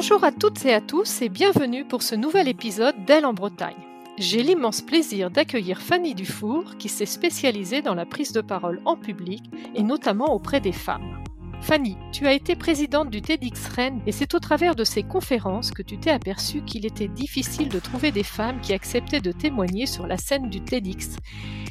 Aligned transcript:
Bonjour 0.00 0.22
à 0.22 0.30
toutes 0.30 0.64
et 0.64 0.72
à 0.72 0.80
tous 0.80 1.22
et 1.22 1.28
bienvenue 1.28 1.84
pour 1.84 2.04
ce 2.04 2.14
nouvel 2.14 2.46
épisode 2.46 3.04
d'Elle 3.04 3.26
en 3.26 3.34
Bretagne. 3.34 3.74
J'ai 4.16 4.44
l'immense 4.44 4.80
plaisir 4.80 5.28
d'accueillir 5.28 5.82
Fanny 5.82 6.14
Dufour 6.14 6.76
qui 6.78 6.88
s'est 6.88 7.04
spécialisée 7.04 7.82
dans 7.82 7.96
la 7.96 8.06
prise 8.06 8.30
de 8.30 8.40
parole 8.40 8.80
en 8.84 8.96
public 8.96 9.42
et 9.74 9.82
notamment 9.82 10.32
auprès 10.32 10.60
des 10.60 10.70
femmes. 10.70 11.20
Fanny, 11.62 11.96
tu 12.12 12.28
as 12.28 12.32
été 12.32 12.54
présidente 12.54 13.10
du 13.10 13.22
TEDx 13.22 13.66
Rennes 13.70 14.00
et 14.06 14.12
c'est 14.12 14.34
au 14.34 14.38
travers 14.38 14.76
de 14.76 14.84
ces 14.84 15.02
conférences 15.02 15.72
que 15.72 15.82
tu 15.82 15.98
t'es 15.98 16.12
aperçue 16.12 16.62
qu'il 16.62 16.86
était 16.86 17.08
difficile 17.08 17.68
de 17.68 17.80
trouver 17.80 18.12
des 18.12 18.22
femmes 18.22 18.60
qui 18.60 18.74
acceptaient 18.74 19.20
de 19.20 19.32
témoigner 19.32 19.86
sur 19.86 20.06
la 20.06 20.16
scène 20.16 20.48
du 20.48 20.62
TEDx. 20.62 21.16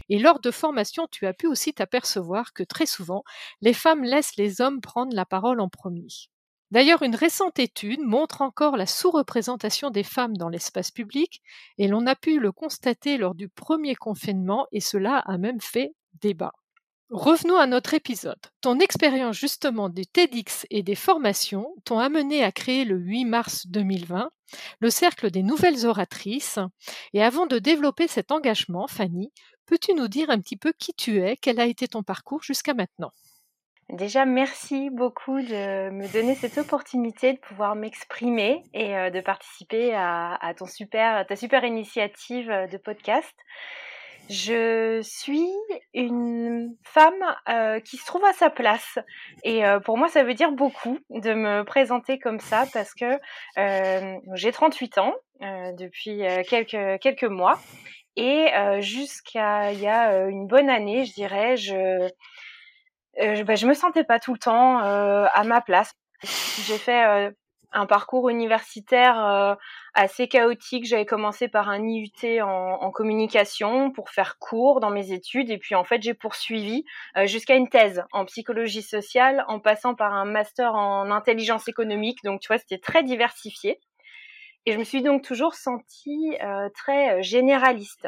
Et 0.09 0.19
lors 0.19 0.41
de 0.41 0.51
formation, 0.51 1.07
tu 1.09 1.27
as 1.27 1.33
pu 1.33 1.47
aussi 1.47 1.73
t'apercevoir 1.73 2.51
que 2.51 2.63
très 2.63 2.87
souvent, 2.87 3.23
les 3.61 3.73
femmes 3.73 4.03
laissent 4.03 4.35
les 4.35 4.59
hommes 4.59 4.81
prendre 4.81 5.15
la 5.15 5.23
parole 5.23 5.61
en 5.61 5.69
premier. 5.69 6.07
D'ailleurs, 6.71 7.01
une 7.01 7.15
récente 7.15 7.59
étude 7.59 8.01
montre 8.01 8.41
encore 8.41 8.75
la 8.75 8.85
sous-représentation 8.85 9.89
des 9.89 10.03
femmes 10.03 10.35
dans 10.35 10.49
l'espace 10.49 10.91
public 10.91 11.41
et 11.77 11.87
l'on 11.87 12.05
a 12.07 12.15
pu 12.15 12.39
le 12.39 12.51
constater 12.51 13.17
lors 13.17 13.35
du 13.35 13.47
premier 13.47 13.95
confinement 13.95 14.67
et 14.71 14.81
cela 14.81 15.19
a 15.19 15.37
même 15.37 15.61
fait 15.61 15.93
débat. 16.21 16.53
Revenons 17.09 17.57
à 17.57 17.67
notre 17.67 17.93
épisode. 17.93 18.39
Ton 18.59 18.79
expérience 18.79 19.37
justement 19.37 19.87
du 19.87 20.05
TEDx 20.05 20.65
et 20.69 20.83
des 20.83 20.95
formations 20.95 21.73
t'ont 21.85 21.99
amené 21.99 22.43
à 22.43 22.51
créer 22.51 22.83
le 22.83 22.97
8 22.97 23.23
mars 23.23 23.67
2020 23.67 24.29
le 24.79 24.89
Cercle 24.89 25.31
des 25.31 25.43
Nouvelles 25.43 25.85
Oratrices. 25.85 26.59
Et 27.13 27.23
avant 27.23 27.45
de 27.45 27.59
développer 27.59 28.07
cet 28.07 28.31
engagement, 28.31 28.87
Fanny, 28.87 29.31
peux-tu 29.65 29.93
nous 29.93 30.07
dire 30.07 30.29
un 30.29 30.39
petit 30.39 30.57
peu 30.57 30.73
qui 30.77 30.93
tu 30.93 31.21
es, 31.21 31.37
quel 31.37 31.59
a 31.59 31.65
été 31.65 31.87
ton 31.87 32.03
parcours 32.03 32.43
jusqu'à 32.43 32.73
maintenant? 32.73 33.11
Déjà, 33.89 34.25
merci 34.25 34.89
beaucoup 34.89 35.39
de 35.39 35.89
me 35.91 36.11
donner 36.11 36.35
cette 36.35 36.57
opportunité 36.57 37.33
de 37.33 37.39
pouvoir 37.39 37.75
m'exprimer 37.75 38.63
et 38.73 38.97
euh, 38.97 39.09
de 39.09 39.21
participer 39.21 39.93
à, 39.95 40.53
ton 40.57 40.65
super, 40.65 41.25
ta 41.25 41.35
super 41.35 41.63
initiative 41.63 42.47
de 42.47 42.77
podcast. 42.77 43.33
Je 44.29 44.99
suis 45.03 45.49
une 45.93 46.75
femme 46.83 47.13
euh, 47.47 47.79
qui 47.79 47.95
se 47.95 48.05
trouve 48.05 48.25
à 48.25 48.33
sa 48.33 48.49
place 48.49 48.99
et 49.43 49.65
euh, 49.65 49.79
pour 49.79 49.97
moi 49.97 50.09
ça 50.09 50.23
veut 50.23 50.33
dire 50.33 50.51
beaucoup 50.51 50.99
de 51.09 51.33
me 51.33 51.63
présenter 51.63 52.19
comme 52.19 52.41
ça 52.41 52.65
parce 52.73 52.93
que 52.93 53.19
euh, 53.57 54.17
j'ai 54.33 54.51
38 54.51 54.97
ans 54.97 55.13
depuis 55.77 56.23
quelques 56.49 56.99
quelques 56.99 57.23
mois 57.23 57.59
et 58.15 58.47
jusqu'à 58.79 59.71
il 59.71 59.79
y 59.79 59.87
a 59.87 60.25
une 60.27 60.47
bonne 60.47 60.69
année 60.69 61.05
je 61.05 61.13
dirais 61.13 61.55
je 61.55 62.09
je, 63.19 63.43
bah, 63.43 63.55
je 63.55 63.67
me 63.67 63.73
sentais 63.73 64.03
pas 64.03 64.19
tout 64.19 64.33
le 64.33 64.39
temps 64.39 64.79
à 64.79 65.43
ma 65.43 65.61
place. 65.61 65.93
J'ai 66.23 66.77
fait 66.77 67.33
un 67.71 67.85
parcours 67.85 68.29
universitaire 68.29 69.23
euh, 69.23 69.55
assez 69.93 70.27
chaotique. 70.27 70.85
J'avais 70.85 71.05
commencé 71.05 71.47
par 71.47 71.69
un 71.69 71.85
IUT 71.85 72.41
en, 72.41 72.91
communication 72.91 73.91
pour 73.91 74.09
faire 74.09 74.37
cours 74.39 74.79
dans 74.79 74.89
mes 74.89 75.11
études 75.11 75.51
et 75.51 75.57
puis 75.57 75.75
en 75.75 75.83
fait 75.83 76.01
j'ai 76.01 76.13
poursuivi 76.13 76.83
euh, 77.17 77.27
jusqu'à 77.27 77.55
une 77.55 77.69
thèse 77.69 78.03
en 78.11 78.25
psychologie 78.25 78.81
sociale 78.81 79.43
en 79.47 79.59
passant 79.59 79.93
par 79.93 80.13
un 80.13 80.25
master 80.25 80.73
en 80.73 81.11
intelligence 81.11 81.67
économique. 81.67 82.19
Donc 82.23 82.41
tu 82.41 82.47
vois 82.47 82.57
c'était 82.57 82.79
très 82.79 83.03
diversifié 83.03 83.79
et 84.65 84.71
je 84.71 84.77
me 84.77 84.83
suis 84.83 85.01
donc 85.01 85.21
toujours 85.23 85.53
sentie 85.53 86.35
euh, 86.41 86.69
très 86.73 87.21
généraliste 87.21 88.07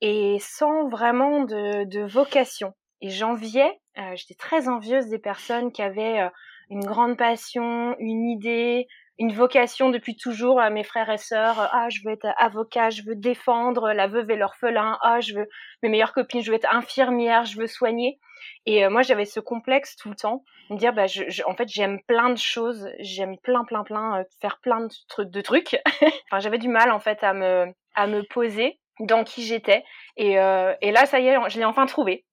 et 0.00 0.36
sans 0.40 0.88
vraiment 0.88 1.44
de, 1.44 1.84
de 1.84 2.06
vocation. 2.06 2.74
Et 3.00 3.10
j'enviais, 3.10 3.80
j'étais 4.14 4.34
très 4.34 4.68
envieuse 4.68 5.06
des 5.08 5.18
personnes 5.18 5.70
qui 5.72 5.82
avaient 5.82 6.30
une 6.70 6.84
grande 6.84 7.16
passion, 7.16 7.94
une 7.98 8.28
idée, 8.28 8.86
une 9.18 9.32
vocation 9.32 9.90
depuis 9.90 10.16
toujours 10.16 10.60
à 10.60 10.70
mes 10.70 10.84
frères 10.84 11.10
et 11.10 11.18
sœurs. 11.18 11.70
Ah, 11.72 11.88
je 11.88 12.00
veux 12.04 12.12
être 12.12 12.26
avocat, 12.38 12.90
je 12.90 13.02
veux 13.02 13.14
défendre 13.14 13.92
la 13.92 14.06
veuve 14.06 14.30
et 14.30 14.36
l'orphelin. 14.36 14.98
Ah, 15.02 15.20
je 15.20 15.34
veux 15.34 15.48
mes 15.82 15.88
meilleures 15.88 16.12
copines, 16.12 16.42
je 16.42 16.50
veux 16.50 16.56
être 16.56 16.72
infirmière, 16.72 17.44
je 17.44 17.58
veux 17.58 17.66
soigner. 17.66 18.18
Et 18.66 18.84
euh, 18.84 18.90
moi, 18.90 19.02
j'avais 19.02 19.24
ce 19.24 19.40
complexe 19.40 19.96
tout 19.96 20.10
le 20.10 20.16
temps, 20.16 20.44
me 20.70 20.76
dire, 20.76 20.92
bah, 20.92 21.06
je, 21.06 21.42
en 21.46 21.54
fait, 21.54 21.68
j'aime 21.68 22.00
plein 22.06 22.30
de 22.30 22.38
choses, 22.38 22.88
j'aime 22.98 23.38
plein, 23.38 23.64
plein, 23.64 23.84
plein, 23.84 24.20
euh, 24.20 24.24
faire 24.40 24.58
plein 24.60 24.80
de, 24.80 24.88
trucs, 25.08 25.30
de 25.30 25.40
trucs. 25.40 25.80
enfin, 26.30 26.40
j'avais 26.40 26.58
du 26.58 26.68
mal 26.68 26.90
en 26.90 27.00
fait 27.00 27.22
à 27.24 27.32
me, 27.32 27.66
à 27.94 28.06
me 28.06 28.22
poser 28.22 28.78
dans 29.00 29.24
qui 29.24 29.44
j'étais. 29.44 29.84
Et, 30.16 30.38
euh, 30.38 30.74
et 30.82 30.92
là, 30.92 31.06
ça 31.06 31.20
y 31.20 31.28
est, 31.28 31.36
je 31.48 31.58
l'ai 31.58 31.64
enfin 31.64 31.86
trouvé. 31.86 32.24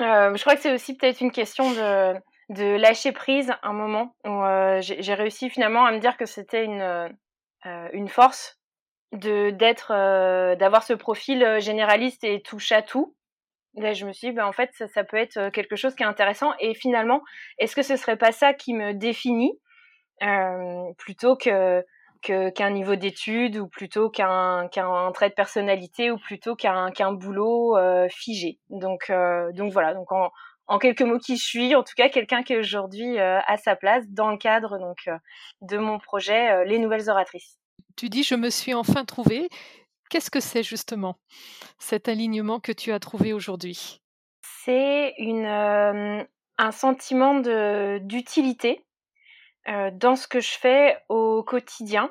Je 0.00 0.40
crois 0.40 0.54
que 0.54 0.60
c'est 0.60 0.72
aussi 0.72 0.96
peut-être 0.96 1.20
une 1.20 1.32
question 1.32 1.70
de 2.50 2.76
lâcher 2.76 3.12
prise 3.12 3.52
un 3.62 3.72
moment 3.72 4.14
où 4.24 4.42
euh, 4.42 4.80
j'ai 4.80 5.14
réussi 5.14 5.48
finalement 5.50 5.84
à 5.84 5.92
me 5.92 6.00
dire 6.00 6.16
que 6.16 6.26
c'était 6.26 6.64
une, 6.64 6.82
euh, 6.82 7.88
une 7.92 8.08
force 8.08 8.58
de 9.12 9.50
d'être 9.50 9.92
euh, 9.94 10.56
d'avoir 10.56 10.82
ce 10.82 10.92
profil 10.92 11.58
généraliste 11.60 12.24
et 12.24 12.42
touche 12.42 12.72
à 12.72 12.82
tout. 12.82 13.14
Là, 13.74 13.92
je 13.92 14.04
me 14.04 14.12
suis 14.12 14.28
dit, 14.28 14.34
ben, 14.34 14.46
en 14.46 14.52
fait, 14.52 14.70
ça, 14.72 14.88
ça, 14.88 15.04
peut 15.04 15.16
être 15.16 15.50
quelque 15.50 15.76
chose 15.76 15.94
qui 15.94 16.02
est 16.02 16.06
intéressant. 16.06 16.52
Et 16.58 16.74
finalement, 16.74 17.22
est-ce 17.58 17.76
que 17.76 17.82
ce 17.82 17.94
serait 17.94 18.16
pas 18.16 18.32
ça 18.32 18.52
qui 18.52 18.74
me 18.74 18.94
définit 18.94 19.52
plutôt 20.98 21.36
que 21.36 21.84
qu'un 22.20 22.70
niveau 22.70 22.96
d'études 22.96 23.56
ou 23.56 23.68
plutôt 23.68 24.10
qu'un 24.10 24.68
trait 25.14 25.30
de 25.30 25.34
personnalité 25.34 26.10
ou 26.10 26.18
plutôt 26.18 26.54
qu'un 26.54 26.90
qu'un 26.90 27.12
boulot 27.12 27.76
figé. 28.08 28.58
Donc 28.68 29.10
donc 29.54 29.72
voilà. 29.72 29.94
Donc 29.94 30.12
en, 30.12 30.30
en 30.70 30.78
quelques 30.78 31.02
mots 31.02 31.18
qui 31.18 31.36
je 31.36 31.44
suis, 31.44 31.74
en 31.74 31.82
tout 31.82 31.94
cas 31.96 32.08
quelqu'un 32.08 32.44
qui 32.44 32.52
est 32.52 32.58
aujourd'hui 32.58 33.18
euh, 33.18 33.40
à 33.46 33.56
sa 33.56 33.74
place 33.74 34.04
dans 34.08 34.30
le 34.30 34.36
cadre 34.38 34.78
donc 34.78 34.98
euh, 35.08 35.18
de 35.62 35.76
mon 35.76 35.98
projet 35.98 36.52
euh, 36.52 36.64
Les 36.64 36.78
Nouvelles 36.78 37.10
Oratrices. 37.10 37.58
Tu 37.96 38.08
dis 38.08 38.22
je 38.22 38.36
me 38.36 38.50
suis 38.50 38.72
enfin 38.72 39.04
trouvée. 39.04 39.48
Qu'est-ce 40.10 40.30
que 40.30 40.38
c'est 40.38 40.62
justement 40.62 41.16
cet 41.78 42.08
alignement 42.08 42.60
que 42.60 42.70
tu 42.70 42.92
as 42.92 43.00
trouvé 43.00 43.32
aujourd'hui? 43.32 44.00
C'est 44.42 45.14
une 45.18 45.46
un 45.46 46.72
sentiment 46.72 47.40
d'utilité 48.00 48.84
dans 49.66 50.16
ce 50.16 50.26
que 50.26 50.40
je 50.40 50.58
fais 50.58 50.98
au 51.08 51.42
quotidien. 51.42 52.10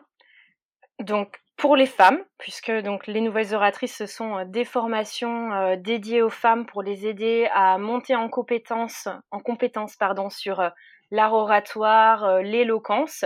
Donc 0.99 1.39
pour 1.59 1.75
les 1.75 1.85
femmes, 1.85 2.23
puisque 2.37 2.71
donc 2.71 3.05
les 3.05 3.19
nouvelles 3.19 3.53
oratrices 3.53 3.97
ce 3.97 4.05
sont 4.05 4.37
euh, 4.37 4.45
des 4.45 4.63
formations 4.63 5.51
euh, 5.51 5.75
dédiées 5.75 6.21
aux 6.21 6.29
femmes 6.29 6.65
pour 6.65 6.81
les 6.81 7.05
aider 7.05 7.49
à 7.53 7.77
monter 7.77 8.15
en 8.15 8.29
compétences, 8.29 9.09
en 9.29 9.39
compétences 9.39 9.97
pardon, 9.97 10.29
sur 10.29 10.61
euh, 10.61 10.69
l'art 11.11 11.33
oratoire, 11.33 12.39
l'éloquence, 12.41 13.25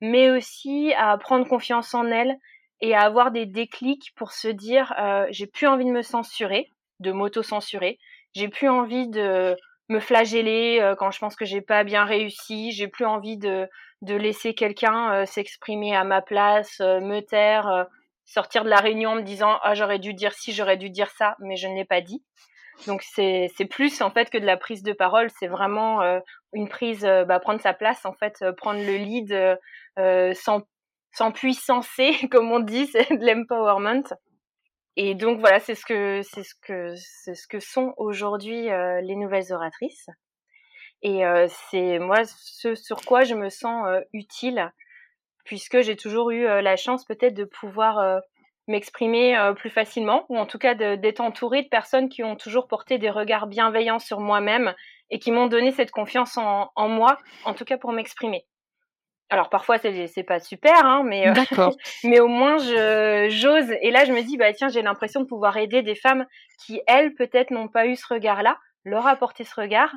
mais 0.00 0.30
aussi 0.30 0.94
à 0.96 1.18
prendre 1.18 1.46
confiance 1.46 1.92
en 1.92 2.06
elles 2.06 2.36
et 2.80 2.94
à 2.94 3.02
avoir 3.02 3.30
des 3.30 3.44
déclics 3.44 4.12
pour 4.16 4.32
se 4.32 4.48
dire 4.48 4.94
j'ai 5.30 5.48
plus 5.48 5.66
envie 5.66 5.86
de 5.86 5.90
me 5.90 6.02
censurer, 6.02 6.70
de 7.00 7.10
m'auto-censurer, 7.10 7.98
j'ai 8.34 8.46
plus 8.48 8.68
envie 8.68 9.08
de 9.08 9.56
me 9.88 10.00
flageller 10.00 10.94
quand 10.98 11.10
je 11.10 11.18
pense 11.18 11.36
que 11.36 11.44
j'ai 11.44 11.60
pas 11.60 11.84
bien 11.84 12.04
réussi, 12.04 12.72
j'ai 12.72 12.88
plus 12.88 13.04
envie 13.04 13.36
de 13.36 13.68
de 14.02 14.14
laisser 14.14 14.54
quelqu'un 14.54 15.12
euh, 15.12 15.26
s'exprimer 15.26 15.96
à 15.96 16.04
ma 16.04 16.22
place, 16.22 16.80
euh, 16.80 17.00
me 17.00 17.20
taire, 17.20 17.66
euh, 17.68 17.84
sortir 18.24 18.64
de 18.64 18.68
la 18.68 18.78
réunion 18.78 19.10
en 19.10 19.14
me 19.16 19.22
disant 19.22 19.58
ah 19.62 19.74
j'aurais 19.74 19.98
dû 19.98 20.14
dire 20.14 20.32
ci, 20.32 20.52
j'aurais 20.52 20.76
dû 20.76 20.90
dire 20.90 21.10
ça, 21.10 21.36
mais 21.40 21.56
je 21.56 21.68
ne 21.68 21.74
l'ai 21.74 21.84
pas 21.84 22.00
dit. 22.00 22.22
Donc 22.86 23.02
c'est 23.02 23.50
c'est 23.56 23.64
plus 23.64 24.02
en 24.02 24.10
fait 24.10 24.28
que 24.30 24.38
de 24.38 24.44
la 24.44 24.56
prise 24.56 24.82
de 24.82 24.92
parole, 24.92 25.30
c'est 25.38 25.46
vraiment 25.46 26.02
une 26.52 26.68
prise, 26.68 27.04
bah, 27.26 27.40
prendre 27.40 27.60
sa 27.60 27.72
place 27.72 28.04
en 28.04 28.12
fait, 28.12 28.44
prendre 28.58 28.80
le 28.80 28.96
lead 28.96 29.58
sans 30.36 30.62
sans 31.12 31.32
puissancer 31.32 32.12
comme 32.30 32.52
on 32.52 32.60
dit, 32.60 32.86
c'est 32.88 33.10
de 33.16 33.24
l'empowerment. 33.24 34.04
Et 34.96 35.14
donc 35.14 35.40
voilà, 35.40 35.60
c'est 35.60 35.74
ce 35.74 35.84
que 35.84 36.22
c'est 36.22 36.42
ce 36.42 36.54
que 36.62 36.94
c'est 36.96 37.34
ce 37.34 37.46
que 37.46 37.60
sont 37.60 37.94
aujourd'hui 37.98 38.68
les 39.02 39.16
nouvelles 39.16 39.52
oratrices. 39.52 40.08
Et 41.02 41.24
euh, 41.24 41.46
c'est 41.70 41.98
moi 41.98 42.22
ce 42.24 42.74
sur 42.74 43.02
quoi 43.02 43.24
je 43.24 43.34
me 43.34 43.48
sens 43.48 43.86
euh, 43.86 44.00
utile, 44.12 44.72
puisque 45.44 45.80
j'ai 45.82 45.96
toujours 45.96 46.30
eu 46.30 46.46
euh, 46.46 46.62
la 46.62 46.76
chance 46.76 47.04
peut-être 47.04 47.34
de 47.34 47.44
pouvoir 47.44 48.20
m'exprimer 48.66 49.38
plus 49.56 49.70
facilement, 49.70 50.26
ou 50.28 50.36
en 50.36 50.46
tout 50.46 50.58
cas 50.58 50.74
d'être 50.74 51.20
entourée 51.20 51.62
de 51.62 51.68
personnes 51.68 52.08
qui 52.08 52.24
ont 52.24 52.34
toujours 52.34 52.66
porté 52.66 52.98
des 52.98 53.10
regards 53.10 53.46
bienveillants 53.46 54.00
sur 54.00 54.18
moi-même 54.18 54.74
et 55.10 55.20
qui 55.20 55.30
m'ont 55.30 55.46
donné 55.46 55.70
cette 55.70 55.92
confiance 55.92 56.36
en, 56.36 56.88
moi, 56.88 57.16
en 57.44 57.54
tout 57.54 57.64
cas 57.64 57.78
pour 57.78 57.92
m'exprimer. 57.92 58.44
Alors 59.28 59.50
parfois 59.50 59.78
c'est 59.78 60.06
c'est 60.06 60.22
pas 60.22 60.38
super, 60.38 60.84
hein, 60.84 61.02
mais 61.04 61.26
mais 62.04 62.20
au 62.20 62.28
moins 62.28 62.58
je 62.58 63.28
j'ose. 63.30 63.72
Et 63.82 63.90
là 63.90 64.04
je 64.04 64.12
me 64.12 64.22
dis 64.22 64.36
bah 64.36 64.52
tiens 64.52 64.68
j'ai 64.68 64.82
l'impression 64.82 65.20
de 65.20 65.26
pouvoir 65.26 65.56
aider 65.56 65.82
des 65.82 65.96
femmes 65.96 66.26
qui 66.64 66.80
elles 66.86 67.14
peut-être 67.14 67.50
n'ont 67.50 67.68
pas 67.68 67.86
eu 67.86 67.96
ce 67.96 68.06
regard-là, 68.12 68.58
leur 68.84 69.06
apporter 69.06 69.44
ce 69.44 69.60
regard, 69.60 69.92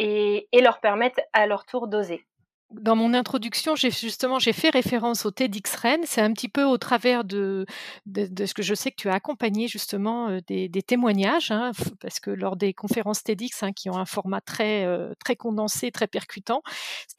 et, 0.00 0.60
leur 0.60 0.80
permettre 0.80 1.20
à 1.32 1.46
leur 1.46 1.64
tour 1.64 1.88
d'oser. 1.88 2.24
Dans 2.72 2.94
mon 2.94 3.14
introduction, 3.14 3.74
j'ai 3.74 3.90
justement 3.90 4.38
j'ai 4.38 4.52
fait 4.52 4.70
référence 4.70 5.26
au 5.26 5.30
TEDx 5.30 5.74
Rennes. 5.76 6.02
C'est 6.04 6.20
un 6.20 6.32
petit 6.32 6.48
peu 6.48 6.64
au 6.64 6.78
travers 6.78 7.24
de, 7.24 7.66
de, 8.06 8.46
ce 8.46 8.54
que 8.54 8.62
je 8.62 8.74
sais 8.74 8.90
que 8.90 8.96
tu 8.96 9.08
as 9.08 9.14
accompagné 9.14 9.68
justement 9.68 10.28
euh, 10.28 10.38
des, 10.46 10.70
témoignages, 10.82 11.50
hein, 11.50 11.72
parce 12.00 12.20
que 12.20 12.30
lors 12.30 12.56
des 12.56 12.72
conférences 12.72 13.22
TEDx 13.22 13.62
hein, 13.62 13.72
qui 13.72 13.90
ont 13.90 13.96
un 13.96 14.06
format 14.06 14.40
très 14.40 14.84
euh, 14.84 15.12
très 15.24 15.36
condensé, 15.36 15.90
très 15.90 16.06
percutant, 16.06 16.62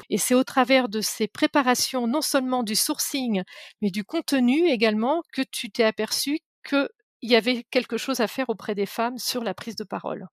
et 0.10 0.18
c'est 0.18 0.36
au 0.36 0.44
travers 0.44 0.90
de 0.90 1.02
ces 1.02 1.28
préparations 1.28 2.08
non 2.08 2.22
seulement 2.22 2.64
du 2.64 2.76
sourcing, 2.76 3.44
mais 3.82 3.92
du 3.92 4.04
contenu 4.04 4.70
également 4.70 5.22
que 5.34 5.42
tu 5.42 5.70
t'es 5.72 5.84
aperçu 5.84 6.40
qu'il 6.68 6.88
y 7.24 7.36
avait 7.36 7.64
quelque 7.72 7.98
chose 7.98 8.22
à 8.22 8.28
faire 8.28 8.50
auprès 8.50 8.76
des 8.76 8.86
femmes 8.86 9.18
sur 9.18 9.44
la 9.44 9.54
prise 9.54 9.76
de 9.76 9.84
parole. 9.84 10.28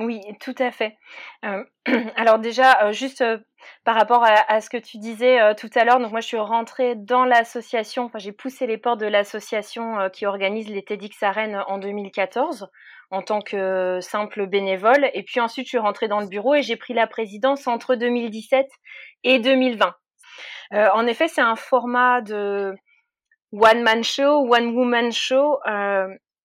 Oui, 0.00 0.20
tout 0.40 0.54
à 0.58 0.72
fait. 0.72 0.96
Euh, 1.44 1.64
alors 2.16 2.40
déjà, 2.40 2.84
euh, 2.84 2.92
juste 2.92 3.20
euh, 3.20 3.38
par 3.84 3.94
rapport 3.94 4.24
à, 4.24 4.60
ce 4.60 4.68
que 4.68 4.76
tu 4.76 4.98
disais 4.98 5.54
tout 5.54 5.70
à 5.74 5.84
l'heure, 5.84 5.98
donc 5.98 6.10
moi 6.10 6.20
je 6.20 6.26
suis 6.26 6.36
rentrée 6.36 6.94
dans 6.96 7.24
l'association, 7.24 8.04
enfin 8.04 8.18
j'ai 8.18 8.32
poussé 8.32 8.66
les 8.66 8.76
portes 8.76 9.00
de 9.00 9.06
l'association 9.06 10.10
qui 10.12 10.26
organise 10.26 10.68
les 10.68 10.84
TEDx 10.84 11.22
Arènes 11.22 11.62
en 11.66 11.78
2014 11.78 12.68
en 13.10 13.22
tant 13.22 13.40
que 13.40 14.00
simple 14.02 14.46
bénévole, 14.46 15.08
et 15.14 15.22
puis 15.22 15.40
ensuite 15.40 15.64
je 15.64 15.70
suis 15.70 15.78
rentrée 15.78 16.08
dans 16.08 16.20
le 16.20 16.26
bureau 16.26 16.54
et 16.54 16.62
j'ai 16.62 16.76
pris 16.76 16.92
la 16.92 17.06
présidence 17.06 17.66
entre 17.66 17.94
2017 17.94 18.66
et 19.22 19.38
2020. 19.38 19.94
en 20.72 21.06
effet, 21.06 21.28
c'est 21.28 21.40
un 21.40 21.56
format 21.56 22.20
de 22.20 22.74
one 23.52 23.82
man 23.82 24.04
show, 24.04 24.46
one 24.46 24.74
woman 24.74 25.10
show 25.10 25.58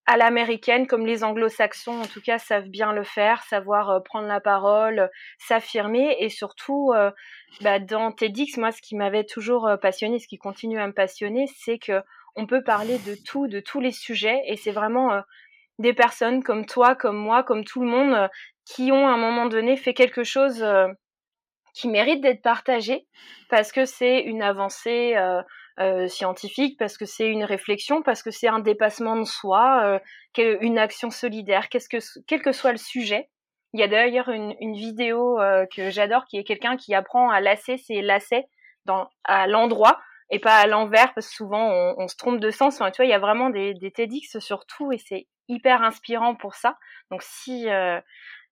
à 0.09 0.17
l'américaine, 0.17 0.87
comme 0.87 1.05
les 1.05 1.23
anglo-saxons 1.23 2.01
en 2.01 2.07
tout 2.07 2.19
cas 2.19 2.39
savent 2.39 2.67
bien 2.67 2.93
le 2.93 3.03
faire, 3.03 3.43
savoir 3.43 3.91
euh, 3.91 3.99
prendre 3.99 4.27
la 4.27 4.39
parole, 4.39 5.07
s'affirmer. 5.37 6.15
Et 6.19 6.29
surtout 6.29 6.91
euh, 6.95 7.11
bah, 7.61 7.77
dans 7.77 8.11
TEDx, 8.11 8.57
moi 8.57 8.71
ce 8.71 8.81
qui 8.81 8.95
m'avait 8.95 9.23
toujours 9.23 9.67
euh, 9.67 9.77
passionné, 9.77 10.17
ce 10.17 10.27
qui 10.27 10.39
continue 10.39 10.79
à 10.79 10.87
me 10.87 10.93
passionner, 10.93 11.45
c'est 11.59 11.77
que 11.77 12.01
on 12.35 12.47
peut 12.47 12.63
parler 12.63 12.97
de 13.05 13.13
tout, 13.23 13.47
de 13.47 13.59
tous 13.59 13.79
les 13.81 13.91
sujets. 13.91 14.41
Et 14.47 14.57
c'est 14.57 14.71
vraiment 14.71 15.21
des 15.77 15.93
personnes 15.93 16.41
comme 16.41 16.65
toi, 16.65 16.95
comme 16.95 17.17
moi, 17.17 17.43
comme 17.43 17.63
tout 17.63 17.81
le 17.81 17.87
monde 17.87 18.29
qui 18.65 18.91
ont 18.91 19.07
à 19.07 19.11
un 19.11 19.17
moment 19.17 19.45
donné 19.45 19.77
fait 19.77 19.93
quelque 19.93 20.23
chose 20.23 20.65
qui 21.73 21.87
mérite 21.87 22.21
d'être 22.21 22.41
partagé 22.41 23.07
parce 23.49 23.71
que 23.71 23.85
c'est 23.85 24.21
une 24.21 24.41
avancée 24.41 25.15
euh, 25.79 26.09
scientifique, 26.09 26.77
parce 26.77 26.97
que 26.97 27.05
c'est 27.05 27.29
une 27.29 27.45
réflexion, 27.45 28.01
parce 28.01 28.21
que 28.21 28.31
c'est 28.31 28.49
un 28.49 28.59
dépassement 28.59 29.15
de 29.15 29.23
soi, 29.23 29.99
euh, 30.37 30.57
une 30.59 30.77
action 30.77 31.09
solidaire, 31.09 31.69
que, 31.69 31.77
quel 32.27 32.41
que 32.41 32.51
soit 32.51 32.73
le 32.73 32.77
sujet. 32.77 33.29
Il 33.71 33.79
y 33.79 33.83
a 33.83 33.87
d'ailleurs 33.87 34.27
une, 34.27 34.73
vidéo 34.73 35.39
euh, 35.39 35.65
que 35.73 35.89
j'adore 35.89 36.25
qui 36.25 36.37
est 36.37 36.43
quelqu'un 36.43 36.75
qui 36.75 36.93
apprend 36.93 37.29
à 37.29 37.39
lasser 37.39 37.77
ses 37.77 38.01
lacets 38.01 38.49
dans, 38.83 39.07
à 39.23 39.47
l'endroit 39.47 40.01
et 40.29 40.39
pas 40.39 40.55
à 40.55 40.67
l'envers 40.67 41.13
parce 41.13 41.29
que 41.29 41.35
souvent 41.35 41.95
on, 41.97 42.07
se 42.09 42.17
trompe 42.17 42.41
de 42.41 42.49
sens. 42.51 42.75
Enfin, 42.75 42.91
tu 42.91 42.97
vois, 42.97 43.05
il 43.05 43.11
y 43.11 43.13
a 43.13 43.19
vraiment 43.19 43.49
des, 43.49 43.73
TEDx 43.95 44.39
sur 44.39 44.65
tout 44.65 44.91
et 44.91 44.97
c'est 44.97 45.27
hyper 45.47 45.81
inspirant 45.81 46.35
pour 46.35 46.55
ça. 46.55 46.77
Donc 47.09 47.21
si 47.23 47.67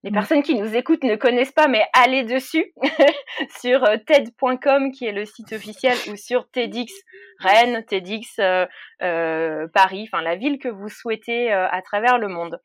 les 0.03 0.11
personnes 0.11 0.43
qui 0.43 0.55
nous 0.55 0.75
écoutent 0.75 1.03
ne 1.03 1.15
connaissent 1.15 1.51
pas, 1.51 1.67
mais 1.67 1.83
allez 1.93 2.23
dessus 2.23 2.71
sur 3.59 3.83
euh, 3.83 3.97
TED.com 3.97 4.91
qui 4.91 5.05
est 5.05 5.11
le 5.11 5.25
site 5.25 5.53
officiel 5.53 5.97
ou 6.11 6.15
sur 6.15 6.49
TEDx 6.51 6.93
Rennes, 7.39 7.83
TEDx 7.85 8.39
euh, 8.39 8.67
euh, 9.01 9.67
Paris, 9.73 10.07
enfin 10.07 10.21
la 10.21 10.35
ville 10.35 10.59
que 10.59 10.69
vous 10.69 10.89
souhaitez 10.89 11.51
à 11.51 11.81
travers 11.81 12.19
le 12.19 12.27
monde. 12.27 12.59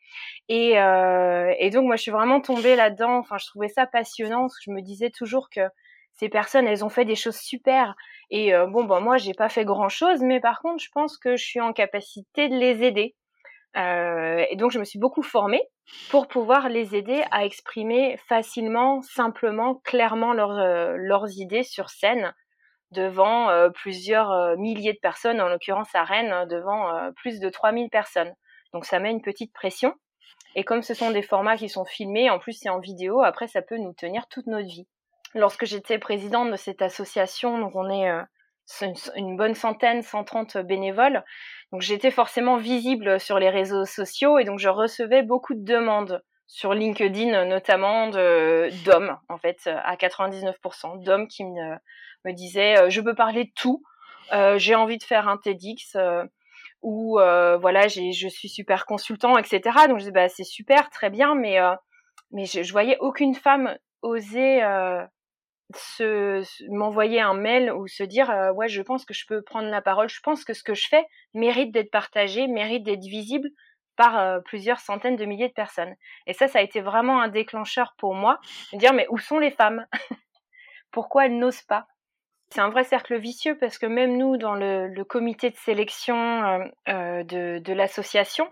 Et, 0.49 0.73
et, 0.73 1.70
donc 1.70 1.87
moi 1.87 1.96
je 1.96 2.02
suis 2.02 2.11
vraiment 2.11 2.40
tombée 2.40 2.76
là-dedans. 2.76 3.19
Enfin 3.19 3.38
je 3.38 3.46
trouvais 3.46 3.69
ça 3.69 3.87
passionnant 3.87 4.43
parce 4.43 4.56
que 4.58 4.64
je 4.67 4.70
me 4.70 4.82
disais 4.82 5.11
toujours 5.11 5.49
que 5.50 5.61
ces 6.12 6.29
personnes 6.29 6.67
elles 6.67 6.84
ont 6.84 6.90
fait 6.90 7.05
des 7.05 7.17
choses 7.17 7.37
super. 7.37 7.94
Et 8.31 8.52
bon 8.69 8.84
ben 8.84 9.00
moi 9.00 9.17
j'ai 9.19 9.34
pas 9.34 9.49
fait 9.49 9.64
grand 9.64 9.88
chose, 9.88 10.23
mais 10.23 10.40
par 10.40 10.61
contre 10.61 10.82
je 10.82 10.90
pense 10.93 11.19
que 11.19 11.37
je 11.37 11.44
suis 11.44 11.61
en 11.61 11.73
capacité 11.73 12.49
de 12.49 12.56
les 12.56 12.82
aider. 12.82 13.14
Euh, 13.76 14.44
et 14.50 14.56
donc, 14.56 14.70
je 14.70 14.78
me 14.78 14.84
suis 14.84 14.98
beaucoup 14.98 15.22
formée 15.22 15.62
pour 16.10 16.28
pouvoir 16.28 16.69
les 16.69 16.94
aider 16.94 17.22
à 17.30 17.44
exprimer 17.44 18.16
facilement, 18.28 19.00
simplement, 19.02 19.76
clairement 19.76 20.32
leurs, 20.32 20.58
euh, 20.58 21.26
idées 21.36 21.62
sur 21.62 21.88
scène 21.88 22.34
devant 22.90 23.48
euh, 23.48 23.70
plusieurs 23.70 24.56
milliers 24.58 24.92
de 24.92 24.98
personnes, 24.98 25.40
en 25.40 25.48
l'occurrence 25.48 25.94
à 25.94 26.04
Rennes, 26.04 26.46
devant 26.48 27.10
plus 27.16 27.40
de 27.40 27.48
3000 27.48 27.88
personnes. 27.88 28.34
Donc, 28.74 28.84
ça 28.84 28.98
met 28.98 29.10
une 29.10 29.22
petite 29.22 29.52
pression. 29.52 29.94
Et 30.54 30.64
comme 30.64 30.82
ce 30.82 30.92
sont 30.92 31.10
des 31.10 31.22
formats 31.22 31.56
qui 31.56 31.70
sont 31.70 31.86
filmés, 31.86 32.28
en 32.28 32.38
plus 32.38 32.52
c'est 32.52 32.69
en 32.69 32.78
vidéo, 32.78 33.22
après 33.22 33.48
ça 33.48 33.62
peut 33.62 33.78
nous 33.78 33.94
tenir 33.94 34.28
toute 34.28 34.46
notre 34.46 34.69
vie. 34.69 34.86
Lorsque 35.34 35.64
j'étais 35.64 35.98
présidente 35.98 36.50
de 36.50 36.56
cette 36.56 36.82
association, 36.82 37.58
donc 37.58 37.74
on 37.74 37.88
est 37.88 38.10
une 39.17 39.37
bonne 39.37 39.55
centaine, 39.55 40.03
130 40.03 40.59
bénévoles, 40.59 41.25
donc 41.73 41.81
j'étais 41.81 42.11
forcément 42.11 42.59
visible 42.59 43.19
sur 43.19 43.38
les 43.38 43.49
réseaux 43.49 43.87
sociaux 43.87 44.38
et 44.38 44.44
donc 44.44 44.59
je 44.59 44.69
recevais 44.69 45.23
beaucoup 45.23 45.55
de 45.55 45.64
demandes 45.64 46.23
sur 46.47 46.75
LinkedIn 46.75 47.47
notamment 47.47 48.09
d'hommes 48.09 49.17
en 49.31 49.38
fait 49.38 49.67
à 49.67 49.97
99% 49.97 51.03
d'hommes 51.03 51.26
qui 51.29 51.44
me, 51.44 51.76
me 52.26 52.32
disaient 52.32 52.79
euh, 52.79 52.91
je 52.91 53.00
peux 53.00 53.14
parler 53.14 53.44
de 53.44 53.50
tout, 53.55 53.82
euh, 54.35 54.59
j'ai 54.59 54.75
envie 54.75 54.99
de 54.99 55.03
faire 55.03 55.29
un 55.29 55.38
TEDx 55.38 55.97
euh, 55.97 56.25
ou 56.82 57.15
voilà 57.15 57.88
je 57.88 58.29
suis 58.29 58.49
super 58.50 58.85
consultant 58.85 59.38
etc. 59.38 59.61
Donc 59.88 59.99
je 59.99 60.00
disais 60.00 60.11
bah 60.11 60.29
c'est 60.29 60.44
super 60.44 60.91
très 60.91 61.08
bien 61.08 61.35
mais 61.35 61.58
mais 62.32 62.44
je, 62.44 62.62
je 62.62 62.73
voyais 62.73 62.99
aucune 63.00 63.35
femme 63.35 63.79
oser 64.03 64.61
se, 65.76 66.42
m'envoyer 66.70 67.20
un 67.20 67.34
mail 67.34 67.72
ou 67.72 67.86
se 67.86 68.02
dire 68.02 68.30
euh, 68.30 68.52
ouais 68.52 68.69
je 68.69 68.82
pense 68.82 69.04
que 69.04 69.14
je 69.14 69.26
peux 69.26 69.42
prendre 69.42 69.69
la 69.69 69.82
parole 69.82 70.08
je 70.08 70.20
pense 70.20 70.44
que 70.44 70.54
ce 70.54 70.62
que 70.62 70.74
je 70.74 70.88
fais 70.88 71.04
mérite 71.34 71.72
d'être 71.72 71.90
partagé 71.90 72.46
mérite 72.46 72.84
d'être 72.84 73.04
visible 73.04 73.48
par 73.96 74.19
euh, 74.19 74.40
plusieurs 74.40 74.80
centaines 74.80 75.16
de 75.16 75.26
milliers 75.26 75.48
de 75.48 75.52
personnes. 75.52 75.94
Et 76.26 76.32
ça 76.32 76.48
ça 76.48 76.60
a 76.60 76.62
été 76.62 76.80
vraiment 76.80 77.20
un 77.20 77.28
déclencheur 77.28 77.94
pour 77.98 78.14
moi 78.14 78.40
de 78.72 78.78
dire 78.78 78.92
mais 78.92 79.06
où 79.10 79.19
sont 79.19 79.38
les 79.38 79.50
femmes? 79.50 79.86
Pourquoi 80.90 81.26
elles 81.26 81.38
n'osent 81.38 81.62
pas? 81.62 81.86
C'est 82.50 82.60
un 82.60 82.70
vrai 82.70 82.84
cercle 82.84 83.16
vicieux 83.19 83.56
parce 83.58 83.78
que 83.78 83.86
même 83.86 84.16
nous 84.16 84.36
dans 84.36 84.54
le, 84.54 85.04
comité 85.04 85.50
de 85.50 85.56
sélection 85.56 86.70
euh, 86.88 87.24
de, 87.24 87.58
de 87.58 87.72
l'association 87.72 88.50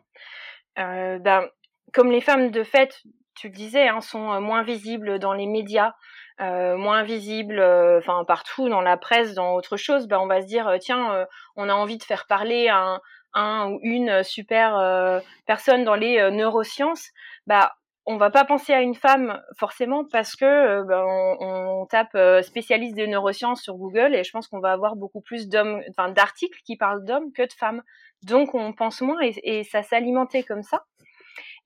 ben, 0.77 1.47
comme 1.93 2.11
les 2.11 2.23
femmes 2.23 2.51
de 2.51 2.63
fait 2.63 3.03
tu 3.41 3.49
le 3.49 3.55
disais, 3.55 3.89
hein, 3.89 4.01
sont 4.01 4.41
moins 4.41 4.63
visibles 4.63 5.19
dans 5.19 5.33
les 5.33 5.47
médias, 5.47 5.95
euh, 6.41 6.77
moins 6.77 7.03
visible, 7.03 7.59
euh, 7.59 7.99
enfin 7.99 8.25
partout 8.25 8.71
dans 8.71 8.81
la 8.81 8.97
presse, 8.97 9.35
dans 9.35 9.53
autre 9.55 9.77
chose, 9.77 10.07
ben 10.07 10.19
on 10.19 10.27
va 10.27 10.41
se 10.41 10.47
dire 10.47 10.69
euh, 10.69 10.79
tiens, 10.79 11.27
on 11.57 11.69
a 11.69 11.75
envie 11.75 11.99
de 11.99 12.03
faire 12.03 12.27
parler 12.27 12.69
un, 12.71 13.01
un 13.35 13.71
ou 13.71 13.79
une 13.83 14.23
super 14.23 15.21
personne 15.47 15.85
dans 15.85 15.97
les 15.97 16.31
neurosciences, 16.31 17.11
bah 17.47 17.75
on 18.07 18.17
va 18.17 18.31
pas 18.31 18.45
penser 18.45 18.73
à 18.73 18.81
une 18.81 18.95
femme 18.95 19.41
forcément 19.59 20.05
parce 20.11 20.35
que 20.35 20.83
ben, 20.83 21.05
on, 21.07 21.83
on, 21.83 21.87
tape 21.87 22.17
spécialiste 22.43 22.97
des 22.97 23.07
neurosciences 23.07 23.63
sur 23.63 23.75
Google 23.77 24.15
et 24.15 24.25
je 24.25 24.31
pense 24.31 24.49
qu'on 24.49 24.61
va 24.61 24.73
avoir 24.73 24.97
beaucoup 24.97 25.21
plus 25.21 25.49
d'hommes, 25.49 25.83
d'articles 26.15 26.59
qui 26.65 26.77
parlent 26.77 27.05
d'hommes 27.05 27.33
que 27.33 27.43
de 27.43 27.53
femmes. 27.53 27.83
Donc 28.23 28.55
on 28.55 28.73
pense 28.73 29.03
moins 29.03 29.21
et, 29.21 29.35
et 29.45 29.65
ça 29.65 29.83
s'alimentait 29.83 30.43
comme 30.43 30.63
ça. 30.63 30.85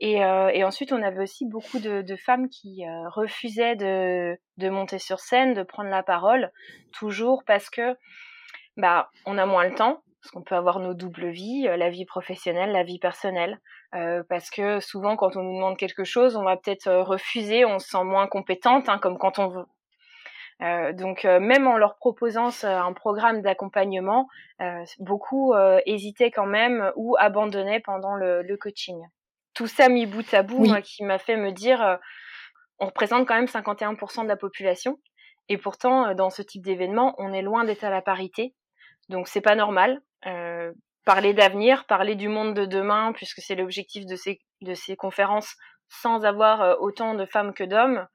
Et, 0.00 0.24
euh, 0.24 0.48
et, 0.48 0.64
ensuite, 0.64 0.92
on 0.92 1.02
avait 1.02 1.22
aussi 1.22 1.46
beaucoup 1.46 1.78
de, 1.78 2.02
de 2.02 2.16
femmes 2.16 2.48
qui 2.48 2.84
euh, 2.84 3.08
refusaient 3.10 3.76
de, 3.76 4.36
de, 4.56 4.68
monter 4.68 4.98
sur 4.98 5.20
scène, 5.20 5.54
de 5.54 5.62
prendre 5.62 5.88
la 5.88 6.02
parole, 6.02 6.50
toujours 6.92 7.44
parce 7.46 7.70
que 7.70 7.96
bah 8.76 9.10
on 9.24 9.38
a 9.38 9.46
moins 9.46 9.64
le 9.64 9.74
temps, 9.74 10.02
parce 10.24 10.32
qu'on 10.32 10.42
peut 10.42 10.54
avoir 10.54 10.80
nos 10.80 10.94
doubles 10.94 11.28
vies, 11.28 11.68
euh, 11.68 11.76
la 11.76 11.90
vie 11.90 12.06
professionnelle, 12.06 12.72
la 12.72 12.82
vie 12.82 12.98
personnelle, 12.98 13.60
euh, 13.94 14.22
parce 14.28 14.48
que 14.48 14.80
souvent 14.80 15.16
quand 15.16 15.36
on 15.36 15.42
nous 15.42 15.54
demande 15.54 15.76
quelque 15.76 16.04
chose, 16.04 16.34
on 16.36 16.44
va 16.44 16.56
peut-être 16.56 16.90
refuser, 16.90 17.64
on 17.64 17.78
se 17.78 17.88
sent 17.90 18.04
moins 18.04 18.26
compétente, 18.26 18.88
hein, 18.88 18.98
comme 18.98 19.18
quand 19.18 19.38
on 19.38 19.48
veut. 19.48 19.66
Euh, 20.62 20.92
donc 20.92 21.24
même 21.24 21.66
en 21.66 21.76
leur 21.76 21.96
proposant 21.96 22.48
un 22.62 22.92
programme 22.94 23.42
d'accompagnement, 23.42 24.28
beaucoup 24.98 25.52
hésitaient 25.84 26.30
quand 26.30 26.46
même 26.46 26.90
ou 26.96 27.16
abandonnaient 27.18 27.80
pendant 27.80 28.14
le, 28.14 28.42
le 28.42 28.56
coaching 28.56 29.04
tout 29.54 29.66
ça 29.66 29.88
mis 29.88 30.06
bout 30.06 30.34
à 30.34 30.42
bout, 30.42 30.66
qui 30.82 31.04
m'a 31.04 31.18
fait 31.18 31.36
me 31.36 31.52
dire, 31.52 31.82
euh, 31.82 31.96
on 32.78 32.86
représente 32.86 33.26
quand 33.26 33.34
même 33.34 33.46
51% 33.46 34.24
de 34.24 34.28
la 34.28 34.36
population, 34.36 34.98
et 35.48 35.58
pourtant, 35.58 36.08
euh, 36.08 36.14
dans 36.14 36.30
ce 36.30 36.42
type 36.42 36.62
d'événement, 36.62 37.14
on 37.18 37.32
est 37.32 37.42
loin 37.42 37.64
d'être 37.64 37.84
à 37.84 37.90
la 37.90 38.02
parité, 38.02 38.54
donc 39.08 39.28
c'est 39.28 39.40
pas 39.40 39.54
normal. 39.54 40.02
Euh, 40.26 40.72
parler 41.04 41.34
d'avenir, 41.34 41.86
parler 41.86 42.14
du 42.14 42.28
monde 42.28 42.54
de 42.54 42.64
demain, 42.64 43.12
puisque 43.12 43.40
c'est 43.40 43.54
l'objectif 43.54 44.06
de 44.06 44.16
ces, 44.16 44.40
de 44.62 44.74
ces 44.74 44.96
conférences, 44.96 45.54
sans 45.88 46.24
avoir 46.24 46.80
autant 46.80 47.14
de 47.14 47.26
femmes 47.26 47.52
que 47.52 47.62
d'hommes, 47.64 48.06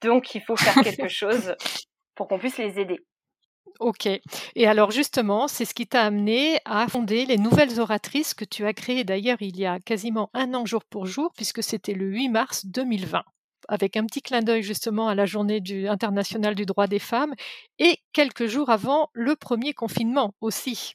donc 0.00 0.34
il 0.34 0.40
faut 0.40 0.56
faire 0.56 0.74
quelque 0.82 1.08
chose 1.08 1.54
pour 2.14 2.28
qu'on 2.28 2.38
puisse 2.38 2.56
les 2.56 2.80
aider. 2.80 3.04
Ok. 3.78 4.06
Et 4.56 4.66
alors 4.66 4.90
justement, 4.90 5.48
c'est 5.48 5.64
ce 5.64 5.72
qui 5.74 5.86
t'a 5.86 6.02
amené 6.04 6.58
à 6.64 6.86
fonder 6.88 7.24
les 7.24 7.38
nouvelles 7.38 7.80
oratrices 7.80 8.34
que 8.34 8.44
tu 8.44 8.66
as 8.66 8.74
créées 8.74 9.04
d'ailleurs 9.04 9.38
il 9.40 9.56
y 9.58 9.64
a 9.64 9.78
quasiment 9.80 10.28
un 10.34 10.52
an 10.54 10.66
jour 10.66 10.84
pour 10.84 11.06
jour, 11.06 11.32
puisque 11.36 11.62
c'était 11.62 11.94
le 11.94 12.06
8 12.06 12.28
mars 12.28 12.66
2020. 12.66 13.22
avec 13.68 13.96
un 13.96 14.04
petit 14.06 14.22
clin 14.22 14.40
d'œil 14.42 14.62
justement 14.62 15.08
à 15.08 15.14
la 15.14 15.26
journée 15.26 15.62
internationale 15.88 16.54
du 16.54 16.66
droit 16.66 16.86
des 16.88 16.98
femmes, 16.98 17.34
et 17.78 17.98
quelques 18.12 18.46
jours 18.46 18.70
avant 18.70 19.08
le 19.14 19.36
premier 19.36 19.74
confinement 19.74 20.34
aussi. 20.40 20.94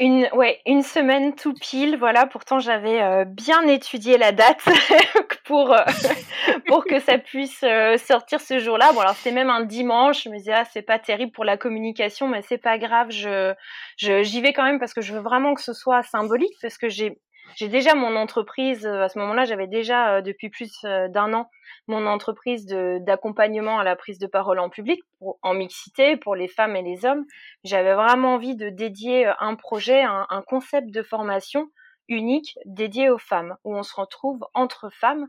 Une, 0.00 0.28
ouais, 0.32 0.60
une 0.66 0.82
semaine 0.82 1.36
tout 1.36 1.54
pile, 1.54 1.96
voilà. 1.96 2.26
Pourtant, 2.26 2.58
j'avais 2.58 3.00
euh, 3.00 3.24
bien 3.24 3.62
étudié 3.68 4.18
la 4.18 4.32
date 4.32 4.60
pour, 5.44 5.72
euh, 5.72 5.84
pour 6.66 6.84
que 6.84 6.98
ça 6.98 7.18
puisse 7.18 7.62
euh, 7.62 7.96
sortir 7.96 8.40
ce 8.40 8.58
jour-là. 8.58 8.92
Bon, 8.92 9.00
alors 9.00 9.14
c'était 9.14 9.30
même 9.34 9.50
un 9.50 9.62
dimanche. 9.62 10.24
Je 10.24 10.30
me 10.30 10.36
disais, 10.36 10.52
ah, 10.52 10.64
c'est 10.72 10.82
pas 10.82 10.98
terrible 10.98 11.30
pour 11.30 11.44
la 11.44 11.56
communication, 11.56 12.26
mais 12.26 12.42
c'est 12.42 12.58
pas 12.58 12.76
grave. 12.76 13.10
Je, 13.10 13.54
j'y 13.96 14.40
vais 14.40 14.52
quand 14.52 14.64
même 14.64 14.80
parce 14.80 14.94
que 14.94 15.00
je 15.00 15.14
veux 15.14 15.20
vraiment 15.20 15.54
que 15.54 15.62
ce 15.62 15.72
soit 15.72 16.02
symbolique, 16.02 16.54
parce 16.60 16.76
que 16.76 16.88
j'ai, 16.88 17.20
j'ai 17.56 17.68
déjà 17.68 17.94
mon 17.94 18.16
entreprise. 18.16 18.86
À 18.86 19.08
ce 19.08 19.18
moment-là, 19.18 19.44
j'avais 19.44 19.66
déjà 19.66 20.22
depuis 20.22 20.50
plus 20.50 20.82
d'un 20.82 21.32
an 21.34 21.48
mon 21.86 22.06
entreprise 22.06 22.66
d'accompagnement 22.66 23.78
à 23.78 23.84
la 23.84 23.96
prise 23.96 24.18
de 24.18 24.26
parole 24.26 24.58
en 24.58 24.70
public, 24.70 25.02
en 25.42 25.54
mixité 25.54 26.16
pour 26.16 26.34
les 26.34 26.48
femmes 26.48 26.76
et 26.76 26.82
les 26.82 27.04
hommes. 27.04 27.24
J'avais 27.62 27.94
vraiment 27.94 28.34
envie 28.34 28.56
de 28.56 28.70
dédier 28.70 29.26
euh, 29.26 29.32
un 29.40 29.54
projet, 29.54 30.02
un, 30.02 30.42
concept 30.46 30.90
de 30.90 31.02
formation 31.02 31.70
unique 32.08 32.58
dédié 32.64 33.10
aux 33.10 33.18
femmes, 33.18 33.56
où 33.64 33.76
on 33.76 33.82
se 33.82 33.94
retrouve 33.94 34.46
entre 34.54 34.90
femmes 34.90 35.28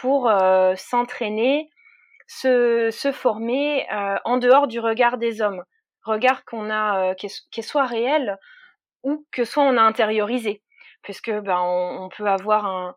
pour 0.00 0.28
euh, 0.28 0.74
s'entraîner, 0.76 1.70
se, 2.26 2.90
former 3.12 3.86
euh, 3.92 4.16
en 4.24 4.38
dehors 4.38 4.66
du 4.66 4.80
regard 4.80 5.18
des 5.18 5.42
hommes. 5.42 5.62
Regard 6.04 6.44
qu'on 6.44 6.70
a, 6.70 7.12
euh, 7.12 7.28
soit 7.60 7.86
réel 7.86 8.38
ou 9.02 9.26
que 9.30 9.44
soit 9.44 9.64
on 9.64 9.76
a 9.76 9.82
intériorisé. 9.82 10.62
Puisque 11.02 11.30
ben, 11.30 11.58
on, 11.60 12.08
peut 12.08 12.26
avoir 12.26 12.64
un, 12.66 12.94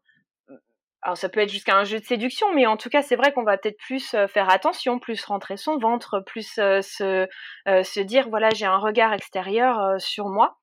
alors 1.01 1.17
ça 1.17 1.29
peut 1.29 1.39
être 1.39 1.51
jusqu'à 1.51 1.75
un 1.75 1.83
jeu 1.83 1.99
de 1.99 2.05
séduction, 2.05 2.53
mais 2.53 2.65
en 2.65 2.77
tout 2.77 2.89
cas 2.89 3.01
c'est 3.01 3.15
vrai 3.15 3.31
qu'on 3.33 3.43
va 3.43 3.57
peut-être 3.57 3.77
plus 3.77 4.15
faire 4.27 4.49
attention, 4.49 4.99
plus 4.99 5.23
rentrer 5.25 5.57
son 5.57 5.77
ventre, 5.77 6.19
plus 6.25 6.47
se, 6.47 7.27
se 7.65 7.99
dire 7.99 8.29
voilà 8.29 8.49
j'ai 8.49 8.65
un 8.65 8.77
regard 8.77 9.13
extérieur 9.13 9.99
sur 9.99 10.29
moi. 10.29 10.57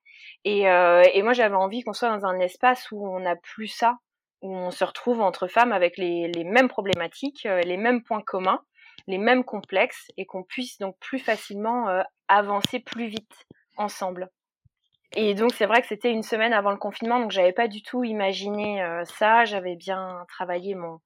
Et, 0.45 0.63
et 0.63 1.23
moi 1.23 1.33
j'avais 1.33 1.55
envie 1.55 1.83
qu'on 1.83 1.93
soit 1.93 2.17
dans 2.17 2.27
un 2.27 2.41
espace 2.41 2.89
où 2.91 3.09
on 3.09 3.21
n'a 3.21 3.37
plus 3.37 3.69
ça, 3.69 3.99
où 4.41 4.55
on 4.55 4.71
se 4.73 4.85
retrouve 4.85 5.21
entre 5.21 5.47
femmes 5.47 5.73
avec 5.73 5.97
les, 5.97 6.29
les 6.29 6.45
mêmes 6.45 6.69
problématiques, 6.69 7.45
les 7.65 7.77
mêmes 7.77 8.03
points 8.03 8.23
communs, 8.23 8.61
les 9.07 9.19
mêmes 9.19 9.45
complexes, 9.45 10.11
et 10.17 10.27
qu'on 10.27 10.43
puisse 10.43 10.79
donc 10.79 10.97
plus 10.99 11.19
facilement 11.19 11.87
avancer 12.29 12.81
plus 12.81 13.07
vite 13.07 13.47
ensemble. 13.77 14.29
Et 15.15 15.35
donc 15.35 15.53
c'est 15.53 15.67
vrai 15.67 15.83
que 15.83 15.89
c'était 15.89 16.11
une 16.11 16.23
semaine 16.23 16.55
avant 16.55 16.71
le 16.71 16.79
confinement, 16.79 17.21
donc 17.21 17.33
j'avais 17.33 17.53
pas 17.53 17.69
du 17.69 17.83
tout 17.83 18.03
imaginé 18.03 18.83
euh, 18.83 19.05
ça. 19.05 19.45
J'avais 19.45 19.77
bien 19.77 20.25
travaillé 20.29 20.75
mon, 20.75 21.01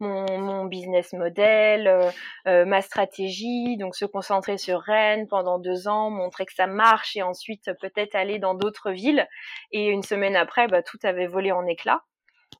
mon, 0.00 0.38
mon 0.38 0.64
business 0.64 1.12
model, 1.12 1.86
euh, 1.86 2.10
euh, 2.48 2.64
ma 2.64 2.82
stratégie, 2.82 3.76
donc 3.76 3.94
se 3.94 4.06
concentrer 4.06 4.58
sur 4.58 4.80
Rennes 4.80 5.28
pendant 5.28 5.60
deux 5.60 5.86
ans, 5.86 6.10
montrer 6.10 6.46
que 6.46 6.54
ça 6.54 6.66
marche 6.66 7.16
et 7.16 7.22
ensuite 7.22 7.70
peut-être 7.80 8.16
aller 8.16 8.40
dans 8.40 8.54
d'autres 8.54 8.90
villes. 8.90 9.28
Et 9.70 9.86
une 9.86 10.02
semaine 10.02 10.34
après, 10.34 10.66
bah, 10.66 10.82
tout 10.82 10.98
avait 11.04 11.28
volé 11.28 11.52
en 11.52 11.64
éclats. 11.66 12.02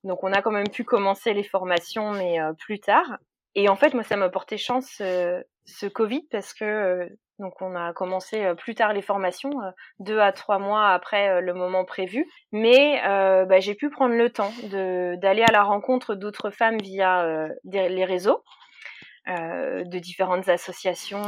Donc 0.05 0.23
on 0.23 0.33
a 0.33 0.43
quand 0.43 0.53
même 0.53 0.69
pu 0.69 0.85
commencer 0.85 1.35
les 1.35 1.43
formations, 1.43 2.13
mais 2.13 2.39
plus 2.59 2.79
tard. 2.79 3.19
Et 3.57 3.69
en 3.69 3.77
fait, 3.77 3.95
moi, 3.95 4.03
ça 4.05 4.17
m'a 4.17 4.29
porté 4.29 4.59
chance 4.59 4.87
ce 4.99 5.87
Covid 5.87 6.27
parce 6.31 6.53
que 6.53 7.09
donc 7.39 7.61
on 7.61 7.75
a 7.75 7.93
commencé 7.93 8.45
euh, 8.45 8.55
plus 8.55 8.75
tard 8.75 8.93
les 8.93 9.03
formations, 9.03 9.51
euh, 9.63 9.71
deux 9.99 10.21
à 10.21 10.33
trois 10.33 10.59
mois 10.59 10.91
après 10.91 11.29
euh, 11.29 11.41
le 11.41 11.53
moment 11.53 11.85
prévu. 11.85 12.31
Mais 12.53 13.01
bah, 13.05 13.61
j'ai 13.61 13.75
pu 13.75 13.91
prendre 13.91 14.15
le 14.15 14.31
temps 14.31 14.53
d'aller 14.71 15.43
à 15.43 15.53
la 15.53 15.63
rencontre 15.63 16.15
d'autres 16.15 16.51
femmes 16.51 16.79
via 16.79 17.49
les 17.65 18.05
réseaux. 18.05 18.43
de 19.27 19.99
différentes 19.99 20.49
associations, 20.49 21.23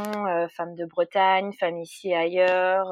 Femmes 0.55 0.75
de 0.75 0.85
Bretagne, 0.85 1.51
Femmes 1.59 1.79
ici 1.79 2.09
et 2.09 2.15
ailleurs, 2.15 2.91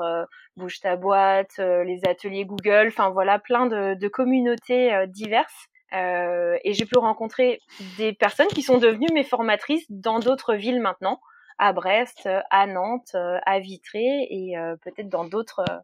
Bouge 0.58 0.80
ta 0.80 0.96
boîte, 0.96 1.58
les 1.58 2.02
ateliers 2.08 2.46
Google, 2.46 2.88
enfin 2.88 3.10
voilà, 3.10 3.40
plein 3.40 3.66
de, 3.68 3.96
de 3.96 4.08
communautés 4.08 4.92
diverses. 5.08 5.68
et 5.92 6.74
j'ai 6.74 6.86
pu 6.86 6.98
rencontrer 6.98 7.60
des 7.98 8.14
personnes 8.14 8.48
qui 8.48 8.62
sont 8.62 8.78
devenues 8.78 9.14
mes 9.14 9.24
formatrices 9.24 9.86
dans 9.90 10.20
d'autres 10.20 10.56
villes 10.56 10.82
maintenant 10.82 11.20
à 11.58 11.74
Brest, 11.74 12.30
à 12.50 12.68
Nantes, 12.68 13.16
à 13.16 13.60
Vitré 13.60 14.28
et 14.30 14.58
euh, 14.58 14.76
peut-être 14.78 15.10
dans 15.10 15.26
d'autres 15.26 15.64
euh, 15.70 15.78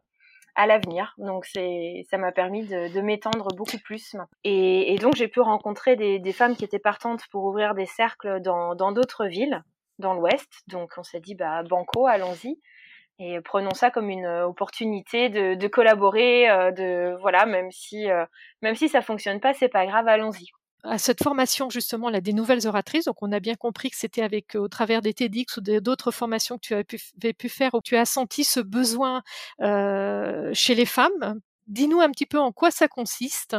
à 0.54 0.66
l'avenir. 0.66 1.14
Donc 1.18 1.46
c'est, 1.46 2.04
ça 2.10 2.18
m'a 2.18 2.32
permis 2.32 2.66
de, 2.66 2.92
de 2.92 3.00
m'étendre 3.00 3.48
beaucoup 3.56 3.78
plus. 3.78 4.14
Et, 4.44 4.92
et 4.92 4.98
donc 4.98 5.16
j'ai 5.16 5.28
pu 5.28 5.40
rencontrer 5.40 5.96
des, 5.96 6.18
des, 6.18 6.32
femmes 6.32 6.56
qui 6.56 6.64
étaient 6.64 6.78
partantes 6.78 7.22
pour 7.30 7.44
ouvrir 7.44 7.74
des 7.74 7.86
cercles 7.86 8.40
dans, 8.40 8.74
dans 8.74 8.92
d'autres 8.92 9.26
villes, 9.26 9.62
dans 9.98 10.14
l'Ouest. 10.14 10.62
Donc 10.68 10.92
on 10.98 11.02
s'est 11.02 11.20
dit 11.20 11.34
bah 11.34 11.62
banco, 11.62 12.06
allons-y 12.06 12.60
et 13.18 13.40
prenons 13.42 13.74
ça 13.74 13.90
comme 13.90 14.08
une 14.08 14.26
opportunité 14.26 15.28
de, 15.28 15.54
de 15.54 15.68
collaborer, 15.68 16.46
de 16.72 17.14
voilà 17.20 17.44
même 17.46 17.70
si 17.70 18.08
même 18.62 18.74
si 18.74 18.88
ça 18.88 19.02
fonctionne 19.02 19.38
pas, 19.38 19.52
c'est 19.52 19.68
pas 19.68 19.86
grave, 19.86 20.08
allons-y 20.08 20.50
à 20.84 20.98
cette 20.98 21.22
formation 21.22 21.70
justement 21.70 22.10
là 22.10 22.20
des 22.20 22.32
nouvelles 22.32 22.66
oratrices. 22.66 23.04
Donc 23.04 23.22
on 23.22 23.32
a 23.32 23.40
bien 23.40 23.54
compris 23.54 23.90
que 23.90 23.96
c'était 23.96 24.22
avec 24.22 24.54
au 24.54 24.68
travers 24.68 25.02
des 25.02 25.14
TEDx 25.14 25.56
ou 25.56 25.60
d'autres 25.60 26.10
formations 26.10 26.56
que 26.58 26.62
tu 26.62 26.74
avais 26.74 27.32
pu, 27.32 27.48
faire 27.48 27.74
où 27.74 27.80
tu 27.80 27.96
as 27.96 28.04
senti 28.04 28.44
ce 28.44 28.60
besoin 28.60 29.22
euh, 29.60 30.50
chez 30.52 30.74
les 30.74 30.86
femmes. 30.86 31.40
Dis-nous 31.68 32.00
un 32.00 32.10
petit 32.10 32.26
peu 32.26 32.38
en 32.38 32.50
quoi 32.50 32.70
ça 32.70 32.88
consiste 32.88 33.56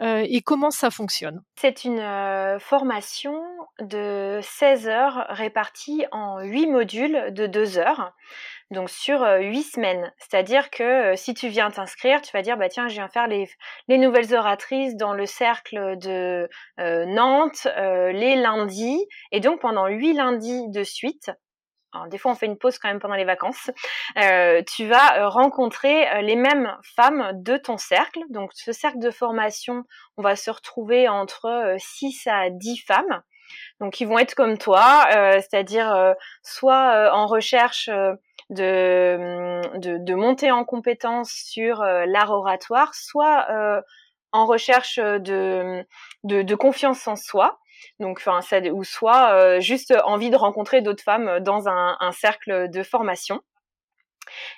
euh, 0.00 0.26
et 0.28 0.42
comment 0.42 0.72
ça 0.72 0.90
fonctionne. 0.90 1.42
C'est 1.56 1.84
une 1.84 2.00
euh, 2.00 2.58
formation 2.58 3.40
de 3.80 4.40
16 4.42 4.88
heures 4.88 5.26
répartie 5.28 6.04
en 6.10 6.40
8 6.40 6.66
modules 6.66 7.32
de 7.32 7.46
2 7.46 7.78
heures 7.78 8.12
donc 8.74 8.90
sur 8.90 9.22
euh, 9.22 9.38
huit 9.38 9.62
semaines. 9.62 10.12
C'est-à-dire 10.18 10.70
que 10.70 10.82
euh, 10.82 11.16
si 11.16 11.32
tu 11.32 11.48
viens 11.48 11.70
t'inscrire, 11.70 12.20
tu 12.20 12.32
vas 12.32 12.42
dire 12.42 12.58
bah 12.58 12.68
tiens, 12.68 12.88
je 12.88 12.94
viens 12.94 13.08
faire 13.08 13.26
les, 13.26 13.48
les 13.88 13.96
nouvelles 13.96 14.34
oratrices 14.34 14.96
dans 14.96 15.14
le 15.14 15.24
cercle 15.24 15.96
de 15.98 16.48
euh, 16.80 17.06
Nantes 17.06 17.66
les 17.76 18.36
lundis, 18.36 19.06
et 19.32 19.40
donc 19.40 19.60
pendant 19.60 19.86
huit 19.86 20.12
lundis 20.12 20.68
de 20.68 20.82
suite. 20.82 21.30
Des 22.10 22.18
fois, 22.18 22.32
on 22.32 22.34
fait 22.34 22.46
une 22.46 22.58
pause 22.58 22.76
quand 22.78 22.88
même 22.88 22.98
pendant 22.98 23.14
les 23.14 23.24
vacances. 23.24 23.70
tu 24.16 24.86
vas 24.86 25.28
rencontrer 25.28 26.22
les 26.22 26.34
mêmes 26.34 26.76
femmes 26.96 27.30
de 27.34 27.56
ton 27.56 27.78
cercle. 27.78 28.18
Donc, 28.30 28.50
ce 28.52 28.72
cercle 28.72 28.98
de 28.98 29.12
formation, 29.12 29.84
on 30.16 30.22
va 30.22 30.34
se 30.34 30.50
retrouver 30.50 31.08
entre 31.08 31.76
6 31.78 32.26
à 32.26 32.50
10 32.50 32.78
femmes. 32.78 33.22
Donc, 33.80 34.00
ils 34.00 34.08
vont 34.08 34.18
être 34.18 34.34
comme 34.34 34.58
toi, 34.58 35.06
c'est-à-dire 35.34 36.14
soit 36.42 37.12
en 37.12 37.26
recherche 37.26 37.88
de, 38.50 39.60
de, 39.78 39.98
de 39.98 40.14
monter 40.14 40.50
en 40.50 40.64
compétence 40.64 41.30
sur 41.30 41.82
euh, 41.82 42.04
l'art 42.06 42.30
oratoire, 42.30 42.94
soit 42.94 43.46
euh, 43.50 43.80
en 44.32 44.46
recherche 44.46 44.98
de, 44.98 45.84
de, 46.24 46.42
de, 46.42 46.54
confiance 46.54 47.06
en 47.06 47.16
soi. 47.16 47.58
Donc, 48.00 48.18
enfin, 48.18 48.40
ou 48.72 48.84
soit 48.84 49.32
euh, 49.32 49.60
juste 49.60 49.94
envie 50.04 50.30
de 50.30 50.36
rencontrer 50.36 50.80
d'autres 50.80 51.02
femmes 51.02 51.40
dans 51.40 51.68
un, 51.68 52.12
cercle 52.12 52.68
de 52.70 52.82
formation. 52.82 53.40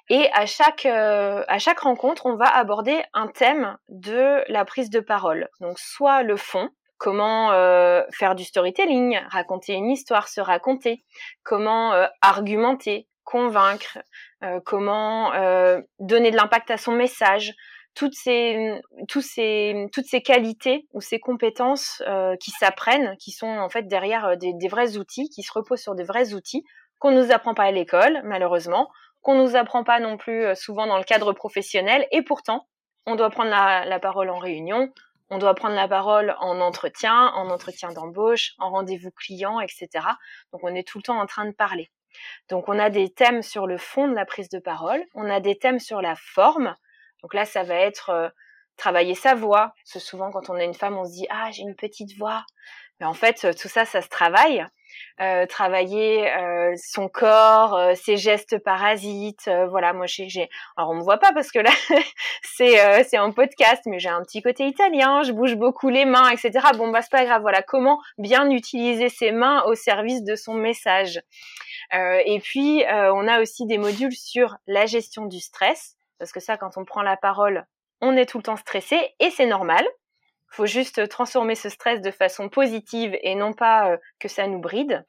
Et 0.09 0.31
à 0.33 0.47
chaque, 0.47 0.87
à 0.87 1.59
chaque 1.59 1.81
rencontre, 1.81 2.27
on 2.27 2.37
va 2.37 2.47
aborder 2.47 3.03
un 3.13 3.27
thème 3.27 3.77
de 3.89 4.45
la 4.49 4.65
prise 4.65 4.91
de 4.91 5.01
parole. 5.01 5.49
Donc, 5.61 5.79
soit 5.81 6.23
le 6.23 6.37
fond, 6.37 6.71
comment 6.99 7.53
euh, 7.53 8.03
faire 8.13 8.35
du 8.35 8.45
storytelling, 8.45 9.19
raconter 9.29 9.75
une 9.75 9.91
histoire, 9.91 10.29
se 10.29 10.41
raconter, 10.41 11.05
comment 11.43 11.93
euh, 11.93 12.07
argumenter, 12.23 13.07
convaincre, 13.27 13.99
euh, 14.43 14.61
comment 14.65 15.35
euh, 15.35 15.83
donner 15.99 16.31
de 16.31 16.37
l'impact 16.37 16.71
à 16.71 16.79
son 16.79 16.93
message, 16.93 17.53
toutes 17.95 18.15
ces, 18.15 18.81
toutes 19.09 19.25
ces, 19.25 19.89
toutes 19.93 20.07
ces 20.07 20.23
qualités 20.23 20.87
ou 20.93 21.01
ces 21.01 21.19
compétences 21.19 22.03
euh, 22.07 22.37
qui 22.37 22.53
s'apprennent, 22.53 23.17
qui 23.19 23.33
sont 23.33 23.49
en 23.49 23.69
fait 23.69 23.89
derrière 23.89 24.37
des, 24.39 24.55
des, 24.55 24.69
vrais 24.69 24.97
outils, 24.97 25.29
qui 25.29 25.43
se 25.43 25.53
reposent 25.53 25.83
sur 25.83 25.95
des 25.95 26.05
vrais 26.05 26.33
outils 26.33 26.65
qu'on 26.99 27.11
nous 27.11 27.33
apprend 27.33 27.53
pas 27.53 27.65
à 27.65 27.71
l'école, 27.71 28.23
malheureusement, 28.25 28.91
qu'on 29.21 29.35
nous 29.35 29.57
apprend 29.57 29.85
pas 29.85 30.01
non 30.01 30.17
plus 30.17 30.55
souvent 30.55 30.87
dans 30.87 30.97
le 30.97 31.05
cadre 31.05 31.33
professionnel, 31.35 32.07
et 32.11 32.23
pourtant, 32.23 32.67
on 33.07 33.17
doit 33.17 33.29
prendre 33.29 33.51
la, 33.51 33.85
la 33.85 33.99
parole 33.99 34.31
en 34.31 34.39
réunion, 34.39 34.93
on 35.29 35.39
doit 35.39 35.55
prendre 35.55 35.75
la 35.75 35.89
parole 35.89 36.35
en 36.39 36.61
entretien, 36.61 37.33
en 37.35 37.51
entretien 37.51 37.93
d'embauche, 37.93 38.55
en 38.59 38.71
rendez-vous 38.71 39.11
client, 39.11 39.61
etc. 39.61 39.89
Donc 40.53 40.63
on 40.63 40.75
est 40.75 40.87
tout 40.87 40.99
le 40.99 41.03
temps 41.03 41.21
en 41.21 41.27
train 41.27 41.45
de 41.45 41.53
parler. 41.55 41.91
Donc 42.49 42.69
on 42.69 42.79
a 42.79 42.91
des 42.91 43.13
thèmes 43.13 43.43
sur 43.43 43.67
le 43.67 43.79
fond 43.79 44.09
de 44.09 44.15
la 44.15 44.25
prise 44.27 44.49
de 44.49 44.59
parole, 44.59 45.03
on 45.15 45.29
a 45.31 45.41
des 45.41 45.59
thèmes 45.59 45.81
sur 45.81 46.01
la 46.03 46.15
forme. 46.17 46.75
Donc 47.23 47.35
là, 47.35 47.45
ça 47.45 47.63
va 47.63 47.75
être 47.75 48.11
euh, 48.11 48.29
travailler 48.77 49.15
sa 49.15 49.35
voix. 49.35 49.73
Parce 49.85 49.93
que 49.95 49.99
souvent, 49.99 50.31
quand 50.31 50.51
on 50.51 50.55
a 50.55 50.65
une 50.65 50.75
femme, 50.75 50.97
on 50.97 51.05
se 51.05 51.13
dit 51.13 51.27
ah 51.31 51.51
j'ai 51.53 51.63
une 51.63 51.77
petite 51.77 52.17
voix. 52.19 52.45
Mais 53.01 53.07
en 53.07 53.15
fait, 53.15 53.55
tout 53.57 53.69
ça, 53.69 53.85
ça 53.85 54.03
se 54.03 54.09
travaille. 54.09 54.67
euh, 55.21 55.47
travailler 55.47 56.31
euh, 56.31 56.75
son 56.77 57.09
corps, 57.09 57.75
euh, 57.75 57.95
ses 57.95 58.17
gestes 58.17 58.59
parasites. 58.59 59.51
voilà, 59.69 59.93
moi 59.93 60.07
j'ai, 60.07 60.49
alors 60.77 60.91
on 60.91 60.95
me 60.95 61.03
voit 61.03 61.19
pas 61.19 61.33
parce 61.33 61.51
que 61.51 61.59
là 61.59 61.71
c'est 62.43 63.05
c'est 63.05 63.17
un 63.17 63.31
podcast, 63.31 63.83
mais 63.87 63.99
j'ai 63.99 64.09
un 64.09 64.23
petit 64.23 64.43
côté 64.43 64.67
italien, 64.67 65.23
je 65.23 65.33
bouge 65.33 65.55
beaucoup 65.57 65.89
les 65.89 66.05
mains, 66.05 66.29
etc. 66.31 66.53
Bon 66.77 66.91
bah 66.91 67.03
c'est 67.03 67.11
pas 67.11 67.25
grave. 67.25 67.43
Voilà, 67.43 67.63
comment 67.63 68.01
bien 68.19 68.51
utiliser 68.51 69.09
ses 69.09 69.33
mains 69.33 69.63
au 69.65 69.75
service 69.75 70.23
de 70.23 70.35
son 70.37 70.55
message? 70.55 71.21
Et 71.93 72.41
puis 72.43 72.85
on 72.89 73.29
a 73.29 73.41
aussi 73.41 73.67
des 73.67 73.79
modules 73.79 74.15
sur 74.15 74.57
la 74.67 74.87
gestion 74.87 75.27
du 75.27 75.41
stress, 75.41 75.97
parce 76.19 76.33
que 76.33 76.41
ça, 76.41 76.57
quand 76.57 76.77
on 76.77 76.85
prend 76.85 77.03
la 77.03 77.17
parole, 77.17 77.67
on 78.01 78.17
est 78.17 78.27
tout 78.27 78.39
le 78.39 78.43
temps 78.43 78.57
stressé 78.57 79.15
et 79.21 79.31
c'est 79.31 79.47
normal 79.47 79.87
faut 80.57 80.67
juste 80.67 81.09
transformer 81.09 81.55
ce 81.55 81.69
stress 81.69 82.01
de 82.01 82.11
façon 82.11 82.49
positive 82.49 83.17
et 83.23 83.35
non 83.35 83.53
pas 83.53 83.91
euh, 83.91 83.97
que 84.19 84.29
ça 84.29 84.47
nous 84.47 84.59
bride. 84.59 85.05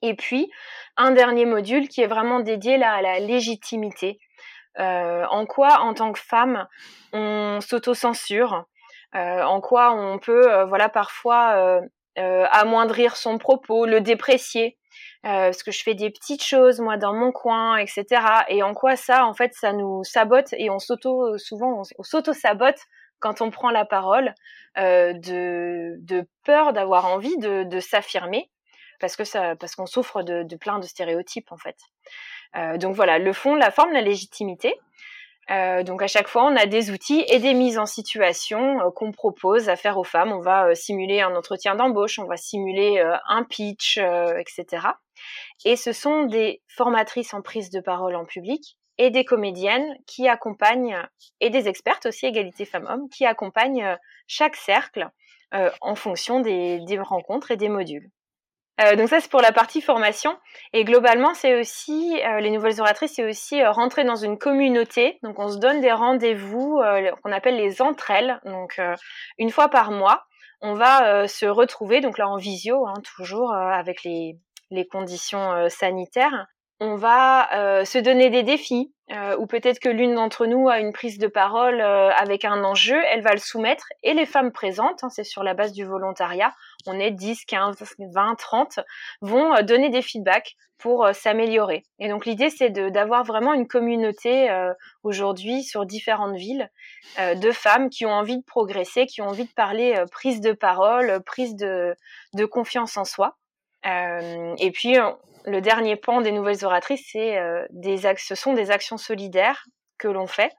Et 0.00 0.14
puis, 0.14 0.50
un 0.96 1.12
dernier 1.12 1.44
module 1.44 1.88
qui 1.88 2.00
est 2.00 2.06
vraiment 2.06 2.40
dédié 2.40 2.78
là, 2.78 2.92
à 2.94 3.02
la 3.02 3.20
légitimité. 3.20 4.18
Euh, 4.78 5.24
en 5.30 5.46
quoi, 5.46 5.80
en 5.80 5.94
tant 5.94 6.12
que 6.12 6.18
femme, 6.18 6.66
on 7.12 7.60
s'auto-censure 7.60 8.64
euh, 9.14 9.42
En 9.42 9.60
quoi 9.60 9.92
on 9.92 10.18
peut, 10.18 10.64
voilà, 10.64 10.88
parfois 10.88 11.80
amoindrir 12.16 13.16
son 13.16 13.38
propos, 13.38 13.86
le 13.86 14.00
déprécier 14.00 14.76
parce 15.22 15.62
que 15.62 15.70
je 15.70 15.82
fais 15.82 15.94
des 15.94 16.10
petites 16.10 16.42
choses 16.42 16.80
moi 16.80 16.96
dans 16.96 17.14
mon 17.14 17.32
coin, 17.32 17.76
etc. 17.76 18.04
Et 18.48 18.62
en 18.62 18.74
quoi 18.74 18.96
ça, 18.96 19.24
en 19.24 19.34
fait, 19.34 19.54
ça 19.54 19.72
nous 19.72 20.02
sabote 20.04 20.52
et 20.54 20.70
on 20.70 20.78
s'auto, 20.78 21.38
souvent, 21.38 21.82
on 21.98 22.02
s'auto 22.02 22.32
sabote 22.32 22.78
quand 23.22 23.40
on 23.40 23.50
prend 23.50 23.70
la 23.70 23.86
parole, 23.86 24.34
euh, 24.76 25.14
de, 25.14 25.96
de, 26.00 26.26
peur 26.44 26.74
d'avoir 26.74 27.06
envie 27.06 27.38
de, 27.38 27.62
de 27.62 27.80
s'affirmer, 27.80 28.50
parce 29.00 29.16
que 29.16 29.24
ça, 29.24 29.56
parce 29.56 29.74
qu'on 29.74 29.86
souffre 29.86 30.22
de, 30.22 30.42
de, 30.42 30.56
plein 30.56 30.78
de 30.78 30.84
stéréotypes 30.86 31.50
en 31.52 31.56
fait. 31.56 31.76
Euh, 32.56 32.76
donc 32.76 32.94
voilà, 32.94 33.18
le 33.18 33.32
fond, 33.32 33.54
la 33.54 33.70
forme, 33.70 33.92
la 33.92 34.02
légitimité. 34.02 34.74
Euh, 35.50 35.82
donc 35.82 36.02
à 36.02 36.06
chaque 36.06 36.28
fois, 36.28 36.44
on 36.44 36.56
a 36.56 36.66
des 36.66 36.90
outils 36.90 37.24
et 37.28 37.38
des 37.38 37.54
mises 37.54 37.78
en 37.78 37.86
situation 37.86 38.80
euh, 38.80 38.90
qu'on 38.90 39.10
propose 39.10 39.68
à 39.68 39.76
faire 39.76 39.98
aux 39.98 40.04
femmes. 40.04 40.32
On 40.32 40.40
va 40.40 40.68
euh, 40.68 40.74
simuler 40.74 41.20
un 41.20 41.34
entretien 41.34 41.74
d'embauche, 41.74 42.18
on 42.18 42.26
va 42.26 42.36
simuler 42.36 43.02
un 43.28 43.44
pitch, 43.44 43.98
etc. 43.98 44.86
Et 45.64 45.76
ce 45.76 45.92
sont 45.92 46.24
des 46.24 46.62
formatrices 46.68 47.34
en 47.34 47.42
prise 47.42 47.70
de 47.70 47.80
parole 47.80 48.14
en 48.16 48.24
public 48.24 48.76
et 48.98 49.10
des 49.10 49.24
comédiennes 49.24 49.96
qui 50.06 50.28
accompagnent, 50.28 50.98
et 51.40 51.50
des 51.50 51.68
expertes 51.68 52.06
aussi, 52.06 52.26
égalité 52.26 52.64
femmes-hommes, 52.64 53.08
qui 53.08 53.24
accompagnent 53.24 53.96
chaque 54.26 54.56
cercle 54.56 55.08
en 55.52 55.94
fonction 55.94 56.40
des, 56.40 56.80
des, 56.80 56.98
rencontres 56.98 57.50
et 57.50 57.56
des 57.56 57.68
modules. 57.68 58.10
Euh, 58.82 58.96
donc 58.96 59.08
ça 59.08 59.20
c'est 59.20 59.30
pour 59.30 59.40
la 59.40 59.52
partie 59.52 59.80
formation. 59.80 60.36
Et 60.72 60.84
globalement 60.84 61.34
c'est 61.34 61.58
aussi 61.60 62.20
euh, 62.24 62.40
les 62.40 62.50
nouvelles 62.50 62.80
oratrices 62.80 63.14
c'est 63.16 63.28
aussi 63.28 63.60
euh, 63.60 63.70
rentrer 63.70 64.04
dans 64.04 64.16
une 64.16 64.38
communauté. 64.38 65.18
Donc 65.22 65.38
on 65.38 65.48
se 65.48 65.58
donne 65.58 65.80
des 65.80 65.92
rendez-vous 65.92 66.80
qu'on 67.22 67.32
appelle 67.32 67.56
les 67.56 67.82
entre 67.82 68.10
elles. 68.10 68.40
Donc 68.44 68.80
une 69.38 69.50
fois 69.50 69.68
par 69.68 69.90
mois 69.90 70.24
on 70.60 70.74
va 70.74 71.26
se 71.26 71.46
retrouver 71.46 72.00
donc 72.00 72.18
là 72.18 72.28
en 72.28 72.36
visio 72.36 72.86
hein, 72.86 72.94
toujours 73.16 73.52
avec 73.52 74.04
les, 74.04 74.38
les 74.70 74.86
conditions 74.86 75.68
sanitaires 75.68 76.46
on 76.82 76.96
va 76.96 77.54
euh, 77.54 77.84
se 77.84 77.96
donner 77.98 78.28
des 78.28 78.42
défis, 78.42 78.92
euh, 79.12 79.36
ou 79.36 79.46
peut-être 79.46 79.78
que 79.78 79.88
l'une 79.88 80.16
d'entre 80.16 80.46
nous 80.46 80.68
a 80.68 80.80
une 80.80 80.92
prise 80.92 81.18
de 81.18 81.28
parole 81.28 81.80
euh, 81.80 82.10
avec 82.10 82.44
un 82.44 82.64
enjeu, 82.64 83.00
elle 83.12 83.22
va 83.22 83.30
le 83.32 83.38
soumettre, 83.38 83.86
et 84.02 84.14
les 84.14 84.26
femmes 84.26 84.50
présentes, 84.50 85.04
hein, 85.04 85.08
c'est 85.08 85.22
sur 85.22 85.44
la 85.44 85.54
base 85.54 85.72
du 85.72 85.84
volontariat, 85.84 86.52
on 86.86 86.98
est 86.98 87.12
10, 87.12 87.44
15, 87.44 87.76
20, 88.00 88.34
30, 88.34 88.80
vont 89.20 89.62
donner 89.62 89.90
des 89.90 90.02
feedbacks 90.02 90.56
pour 90.76 91.08
s'améliorer. 91.12 91.84
Et 92.00 92.08
donc 92.08 92.26
l'idée, 92.26 92.50
c'est 92.50 92.70
d'avoir 92.70 93.22
vraiment 93.22 93.54
une 93.54 93.68
communauté 93.68 94.50
aujourd'hui 95.04 95.62
sur 95.62 95.86
différentes 95.86 96.34
villes 96.34 96.68
de 97.20 97.52
femmes 97.52 97.88
qui 97.88 98.04
ont 98.04 98.10
envie 98.10 98.38
de 98.38 98.42
progresser, 98.42 99.06
qui 99.06 99.22
ont 99.22 99.28
envie 99.28 99.44
de 99.44 99.52
parler 99.52 100.02
prise 100.10 100.40
de 100.40 100.50
parole, 100.50 101.22
prise 101.24 101.54
de, 101.54 101.94
de 102.34 102.44
confiance 102.44 102.96
en 102.96 103.04
soi. 103.04 103.36
et 103.84 104.70
puis, 104.74 104.98
le 105.44 105.60
dernier 105.60 105.96
pan 105.96 106.20
des 106.20 106.32
nouvelles 106.32 106.64
oratrices, 106.64 107.08
c'est 107.12 107.38
euh, 107.38 107.64
des 107.70 107.98
ce 108.16 108.34
sont 108.34 108.52
des 108.52 108.70
actions 108.70 108.96
solidaires 108.96 109.64
que 109.98 110.08
l'on 110.08 110.26
fait 110.26 110.52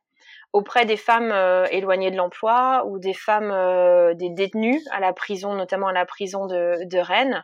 auprès 0.52 0.86
des 0.86 0.98
femmes 0.98 1.32
euh, 1.32 1.66
éloignées 1.72 2.12
de 2.12 2.16
l'emploi 2.16 2.86
ou 2.86 3.00
des 3.00 3.16
femmes 3.16 3.52
euh, 3.52 4.14
des 4.14 4.30
détenues 4.30 4.80
à 4.92 5.00
la 5.00 5.12
prison, 5.12 5.56
notamment 5.56 5.88
à 5.88 5.94
la 5.94 6.06
prison 6.06 6.46
de, 6.46 6.86
de 6.86 6.98
Rennes. 7.00 7.44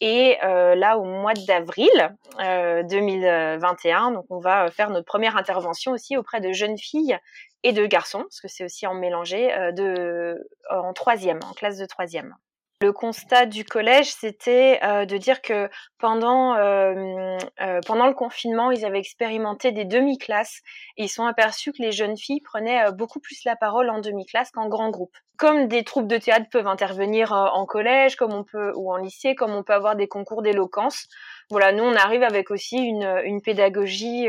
Et 0.00 0.38
là, 0.40 0.96
au 0.96 1.02
mois 1.02 1.34
d'avril 1.34 1.90
2021, 2.38 4.12
donc 4.12 4.26
on 4.30 4.38
va 4.38 4.70
faire 4.70 4.90
notre 4.90 5.06
première 5.06 5.36
intervention 5.36 5.90
aussi 5.90 6.16
auprès 6.16 6.40
de 6.40 6.52
jeunes 6.52 6.78
filles 6.78 7.18
et 7.64 7.72
de 7.72 7.84
garçons, 7.84 8.20
parce 8.20 8.40
que 8.40 8.46
c'est 8.46 8.62
aussi 8.62 8.86
en 8.86 8.94
mélangé, 8.94 9.48
de 9.72 10.48
en 10.70 10.92
troisième, 10.92 11.40
en 11.42 11.52
classe 11.52 11.78
de 11.78 11.86
troisième. 11.86 12.36
Le 12.80 12.92
constat 12.92 13.46
du 13.46 13.64
collège, 13.64 14.12
c'était 14.12 14.78
euh, 14.84 15.04
de 15.04 15.16
dire 15.16 15.42
que 15.42 15.68
pendant 15.98 16.54
euh, 16.54 17.36
euh, 17.60 17.80
pendant 17.84 18.06
le 18.06 18.14
confinement, 18.14 18.70
ils 18.70 18.84
avaient 18.84 19.00
expérimenté 19.00 19.72
des 19.72 19.84
demi-classes 19.84 20.62
et 20.96 21.04
ils 21.04 21.08
sont 21.08 21.24
aperçus 21.24 21.72
que 21.72 21.82
les 21.82 21.90
jeunes 21.90 22.16
filles 22.16 22.40
prenaient 22.40 22.92
beaucoup 22.92 23.18
plus 23.18 23.42
la 23.44 23.56
parole 23.56 23.90
en 23.90 24.00
demi-classe 24.00 24.52
qu'en 24.52 24.68
grand 24.68 24.90
groupe. 24.90 25.16
Comme 25.38 25.68
des 25.68 25.84
troupes 25.84 26.08
de 26.08 26.18
théâtre 26.18 26.46
peuvent 26.50 26.66
intervenir 26.66 27.32
en 27.32 27.64
collège, 27.64 28.16
comme 28.16 28.34
on 28.34 28.44
peut 28.44 28.72
ou 28.74 28.92
en 28.92 28.96
lycée, 28.96 29.34
comme 29.34 29.54
on 29.54 29.62
peut 29.62 29.72
avoir 29.72 29.96
des 29.96 30.08
concours 30.08 30.42
d'éloquence. 30.42 31.06
Voilà, 31.48 31.72
nous 31.72 31.84
on 31.84 31.94
arrive 31.94 32.22
avec 32.22 32.50
aussi 32.50 32.76
une, 32.76 33.20
une 33.24 33.40
pédagogie 33.40 34.26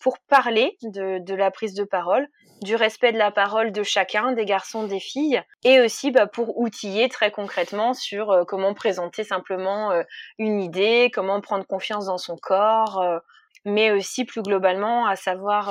pour 0.00 0.18
parler 0.28 0.78
de, 0.82 1.18
de 1.18 1.34
la 1.34 1.50
prise 1.50 1.74
de 1.74 1.82
parole, 1.82 2.28
du 2.62 2.74
respect 2.74 3.12
de 3.12 3.18
la 3.18 3.30
parole 3.30 3.72
de 3.72 3.82
chacun, 3.82 4.32
des 4.32 4.44
garçons, 4.44 4.84
des 4.84 5.00
filles, 5.00 5.42
et 5.64 5.80
aussi 5.80 6.10
bah, 6.10 6.26
pour 6.26 6.58
outiller 6.58 7.08
très 7.08 7.30
concrètement 7.30 7.94
sur 7.94 8.30
euh, 8.30 8.44
comment 8.44 8.74
présenter 8.74 9.24
simplement 9.24 9.92
euh, 9.92 10.02
une 10.38 10.60
idée, 10.60 11.10
comment 11.12 11.40
prendre 11.40 11.66
confiance 11.66 12.06
dans 12.06 12.18
son 12.18 12.36
corps, 12.36 13.00
euh, 13.00 13.18
mais 13.66 13.90
aussi 13.90 14.24
plus 14.24 14.42
globalement 14.42 15.06
à 15.06 15.16
savoir 15.16 15.70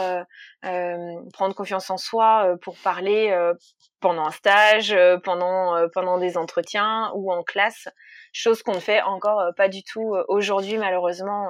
prendre 1.33 1.55
confiance 1.55 1.89
en 1.89 1.97
soi 1.97 2.55
pour 2.61 2.77
parler 2.77 3.35
pendant 4.01 4.25
un 4.27 4.31
stage, 4.31 4.95
pendant 5.23 5.87
pendant 5.93 6.19
des 6.19 6.37
entretiens 6.37 7.11
ou 7.15 7.31
en 7.31 7.41
classe, 7.41 7.87
chose 8.33 8.61
qu'on 8.61 8.75
ne 8.75 8.79
fait 8.79 9.01
encore 9.01 9.43
pas 9.55 9.69
du 9.69 9.81
tout 9.83 10.15
aujourd'hui 10.27 10.77
malheureusement 10.77 11.49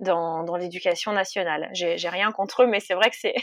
dans, 0.00 0.42
dans 0.42 0.56
l'éducation 0.56 1.12
nationale. 1.12 1.68
J'ai 1.72 2.08
rien 2.08 2.32
contre 2.32 2.62
eux, 2.62 2.66
mais 2.66 2.80
c'est 2.80 2.94
vrai 2.94 3.10
que 3.10 3.16
c'est 3.16 3.34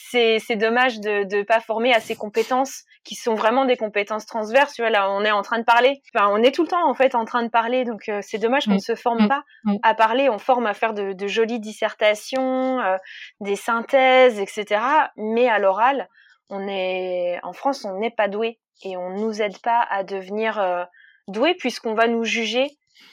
c'est 0.40 0.56
dommage 0.56 1.00
de 1.00 1.36
ne 1.36 1.42
pas 1.42 1.60
former 1.60 1.92
à 1.94 2.00
ces 2.00 2.16
compétences 2.16 2.84
qui 3.04 3.14
sont 3.14 3.34
vraiment 3.34 3.64
des 3.64 3.76
compétences 3.76 4.26
transverses. 4.26 4.74
Tu 4.74 4.82
vois, 4.82 4.90
là, 4.90 5.10
on 5.10 5.24
est 5.24 5.30
en 5.30 5.42
train 5.42 5.58
de 5.58 5.64
parler. 5.64 6.02
Enfin, 6.14 6.28
on 6.30 6.42
est 6.42 6.52
tout 6.52 6.62
le 6.62 6.68
temps 6.68 6.88
en 6.88 6.94
fait 6.94 7.14
en 7.14 7.24
train 7.24 7.42
de 7.42 7.48
parler, 7.48 7.84
donc 7.84 8.08
euh, 8.08 8.20
c'est 8.22 8.38
dommage 8.38 8.66
qu'on 8.66 8.72
ne 8.72 8.78
se 8.78 8.94
forme 8.94 9.28
pas 9.28 9.44
à 9.82 9.94
parler. 9.94 10.28
On 10.28 10.38
forme 10.38 10.66
à 10.66 10.74
faire 10.74 10.92
de, 10.92 11.12
de 11.12 11.26
jolies 11.26 11.60
dissertations, 11.60 12.80
euh, 12.80 12.96
des 13.40 13.56
synthèses, 13.56 14.40
etc. 14.40 14.80
Mais 15.16 15.48
à 15.48 15.58
l'oral, 15.58 16.08
on 16.50 16.66
est 16.68 17.38
en 17.42 17.52
France, 17.52 17.84
on 17.84 17.98
n'est 17.98 18.10
pas 18.10 18.28
doué 18.28 18.58
et 18.82 18.96
on 18.96 19.10
nous 19.10 19.40
aide 19.40 19.58
pas 19.58 19.86
à 19.88 20.04
devenir 20.04 20.58
euh, 20.58 20.84
doué 21.28 21.54
puisqu'on 21.54 21.94
va 21.94 22.08
nous 22.08 22.24
juger 22.24 22.70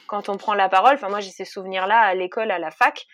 quand 0.07 0.29
on 0.29 0.37
prend 0.37 0.53
la 0.53 0.69
parole, 0.69 0.95
enfin 0.95 1.09
moi 1.09 1.19
j'ai 1.19 1.31
ces 1.31 1.45
souvenirs-là 1.45 1.99
à 1.99 2.13
l'école, 2.13 2.51
à 2.51 2.59
la 2.59 2.71
fac, 2.71 3.05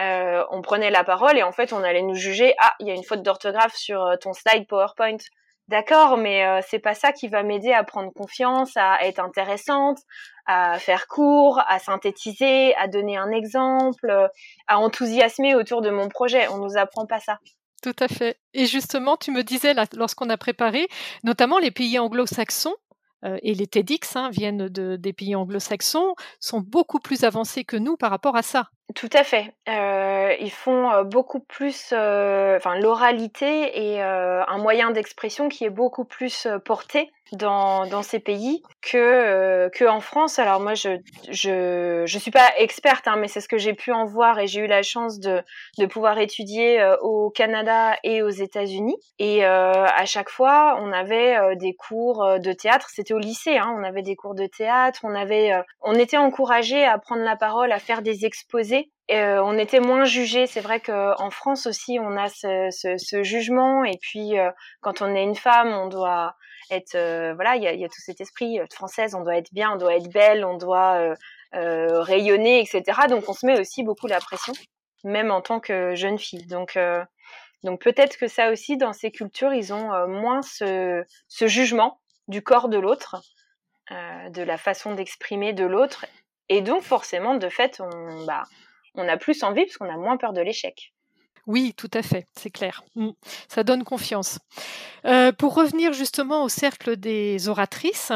euh, 0.00 0.44
on 0.50 0.62
prenait 0.62 0.90
la 0.90 1.04
parole 1.04 1.36
et 1.36 1.42
en 1.42 1.52
fait 1.52 1.72
on 1.72 1.82
allait 1.82 2.02
nous 2.02 2.14
juger, 2.14 2.54
ah 2.58 2.74
il 2.80 2.86
y 2.86 2.90
a 2.90 2.94
une 2.94 3.04
faute 3.04 3.22
d'orthographe 3.22 3.74
sur 3.74 4.04
euh, 4.04 4.16
ton 4.16 4.32
slide 4.32 4.66
PowerPoint. 4.66 5.18
D'accord, 5.66 6.16
mais 6.16 6.46
euh, 6.46 6.60
c'est 6.66 6.78
pas 6.78 6.94
ça 6.94 7.12
qui 7.12 7.28
va 7.28 7.42
m'aider 7.42 7.72
à 7.72 7.84
prendre 7.84 8.10
confiance, 8.10 8.72
à 8.76 9.04
être 9.04 9.18
intéressante, 9.18 9.98
à 10.46 10.78
faire 10.78 11.08
court, 11.08 11.60
à 11.68 11.78
synthétiser, 11.78 12.74
à 12.76 12.88
donner 12.88 13.18
un 13.18 13.30
exemple, 13.30 14.30
à 14.66 14.78
enthousiasmer 14.78 15.54
autour 15.54 15.82
de 15.82 15.90
mon 15.90 16.08
projet. 16.08 16.48
On 16.48 16.56
nous 16.56 16.78
apprend 16.78 17.04
pas 17.04 17.20
ça. 17.20 17.38
Tout 17.82 17.96
à 18.00 18.08
fait. 18.08 18.38
Et 18.54 18.64
justement, 18.64 19.18
tu 19.18 19.30
me 19.30 19.42
disais 19.42 19.74
lorsqu'on 19.92 20.30
a 20.30 20.38
préparé, 20.38 20.88
notamment 21.22 21.58
les 21.58 21.70
pays 21.70 21.98
anglo-saxons, 21.98 22.74
et 23.24 23.54
les 23.54 23.66
TEDx 23.66 24.16
hein, 24.16 24.30
viennent 24.30 24.68
de, 24.68 24.96
des 24.96 25.12
pays 25.12 25.34
anglo-saxons, 25.34 26.14
sont 26.40 26.60
beaucoup 26.60 27.00
plus 27.00 27.24
avancés 27.24 27.64
que 27.64 27.76
nous 27.76 27.96
par 27.96 28.10
rapport 28.10 28.36
à 28.36 28.42
ça. 28.42 28.70
Tout 28.94 29.10
à 29.12 29.22
fait. 29.22 29.52
Euh, 29.68 30.34
ils 30.40 30.50
font 30.50 30.90
euh, 30.90 31.04
beaucoup 31.04 31.40
plus, 31.40 31.92
enfin 31.92 32.78
l'oralité 32.80 33.94
est 33.94 34.00
un 34.00 34.58
moyen 34.58 34.90
d'expression 34.90 35.48
qui 35.48 35.64
est 35.64 35.70
beaucoup 35.70 36.04
plus 36.04 36.48
porté 36.64 37.10
dans, 37.32 37.86
dans 37.86 38.02
ces 38.02 38.18
pays 38.18 38.62
que, 38.82 38.96
euh, 38.96 39.68
que 39.70 39.84
en 39.84 40.00
France. 40.00 40.38
Alors 40.38 40.60
moi, 40.60 40.74
je 40.74 40.98
je, 41.30 42.04
je 42.06 42.18
suis 42.18 42.30
pas 42.30 42.50
experte, 42.58 43.06
hein, 43.08 43.16
mais 43.18 43.28
c'est 43.28 43.40
ce 43.40 43.48
que 43.48 43.58
j'ai 43.58 43.74
pu 43.74 43.92
en 43.92 44.04
voir 44.04 44.38
et 44.38 44.46
j'ai 44.46 44.60
eu 44.60 44.66
la 44.66 44.82
chance 44.82 45.18
de, 45.20 45.42
de 45.78 45.86
pouvoir 45.86 46.18
étudier 46.18 46.80
euh, 46.80 46.96
au 47.00 47.30
Canada 47.30 47.96
et 48.04 48.22
aux 48.22 48.28
États-Unis. 48.30 48.96
Et 49.18 49.44
euh, 49.44 49.72
à 49.72 50.04
chaque 50.06 50.30
fois, 50.30 50.78
on 50.80 50.92
avait 50.92 51.56
des 51.56 51.74
cours 51.74 52.38
de 52.38 52.52
théâtre. 52.52 52.88
C'était 52.90 53.14
au 53.14 53.18
lycée, 53.18 53.58
hein, 53.58 53.74
on 53.78 53.84
avait 53.84 54.02
des 54.02 54.16
cours 54.16 54.34
de 54.34 54.46
théâtre. 54.46 55.00
On 55.02 55.14
avait, 55.14 55.52
on 55.82 55.94
était 55.94 56.16
encouragé 56.16 56.84
à 56.84 56.98
prendre 56.98 57.22
la 57.22 57.36
parole, 57.36 57.72
à 57.72 57.78
faire 57.78 58.02
des 58.02 58.24
exposés 58.24 58.77
euh, 59.10 59.40
on 59.42 59.56
était 59.58 59.80
moins 59.80 60.04
jugé. 60.04 60.46
C'est 60.46 60.60
vrai 60.60 60.80
qu'en 60.80 61.30
France 61.30 61.66
aussi, 61.66 61.98
on 62.00 62.16
a 62.16 62.28
ce, 62.28 63.22
jugement. 63.22 63.84
Et 63.84 63.98
puis, 64.00 64.38
euh, 64.38 64.50
quand 64.80 65.02
on 65.02 65.14
est 65.14 65.22
une 65.22 65.36
femme, 65.36 65.72
on 65.72 65.88
doit 65.88 66.36
être, 66.70 66.94
euh, 66.94 67.34
voilà, 67.34 67.56
il 67.56 67.62
y 67.62 67.84
a, 67.84 67.88
tout 67.88 68.00
cet 68.00 68.20
esprit 68.20 68.60
française. 68.72 69.14
On 69.14 69.22
doit 69.22 69.36
être 69.36 69.52
bien, 69.52 69.72
on 69.72 69.76
doit 69.76 69.96
être 69.96 70.10
belle, 70.12 70.44
on 70.44 70.56
doit 70.56 71.14
rayonner, 71.52 72.60
etc. 72.60 72.82
Donc, 73.08 73.28
on 73.28 73.32
se 73.32 73.46
met 73.46 73.58
aussi 73.58 73.82
beaucoup 73.82 74.06
la 74.06 74.20
pression, 74.20 74.52
même 75.04 75.30
en 75.30 75.40
tant 75.40 75.60
que 75.60 75.94
jeune 75.94 76.18
fille. 76.18 76.46
Donc, 76.46 76.78
donc 77.64 77.80
peut-être 77.80 78.18
que 78.18 78.28
ça 78.28 78.50
aussi, 78.50 78.76
dans 78.76 78.92
ces 78.92 79.10
cultures, 79.10 79.54
ils 79.54 79.72
ont 79.72 80.06
moins 80.06 80.42
ce, 80.42 81.02
ce 81.28 81.46
jugement 81.46 82.00
du 82.28 82.42
corps 82.42 82.68
de 82.68 82.78
l'autre, 82.78 83.22
de 83.90 84.42
la 84.42 84.58
façon 84.58 84.94
d'exprimer 84.94 85.54
de 85.54 85.64
l'autre. 85.64 86.04
Et 86.50 86.60
donc, 86.60 86.82
forcément, 86.82 87.34
de 87.34 87.48
fait, 87.48 87.80
on, 87.80 88.26
bah, 88.26 88.44
on 88.94 89.08
a 89.08 89.16
plus 89.16 89.42
envie 89.42 89.64
parce 89.64 89.76
qu'on 89.76 89.92
a 89.92 89.96
moins 89.96 90.16
peur 90.16 90.32
de 90.32 90.40
l'échec. 90.40 90.92
Oui, 91.48 91.72
tout 91.74 91.90
à 91.94 92.02
fait, 92.02 92.26
c'est 92.38 92.50
clair. 92.50 92.84
Mm. 92.94 93.08
Ça 93.48 93.64
donne 93.64 93.82
confiance. 93.82 94.38
Euh, 95.06 95.32
pour 95.32 95.54
revenir 95.54 95.94
justement 95.94 96.44
au 96.44 96.50
cercle 96.50 96.96
des 96.96 97.48
oratrices, 97.48 98.12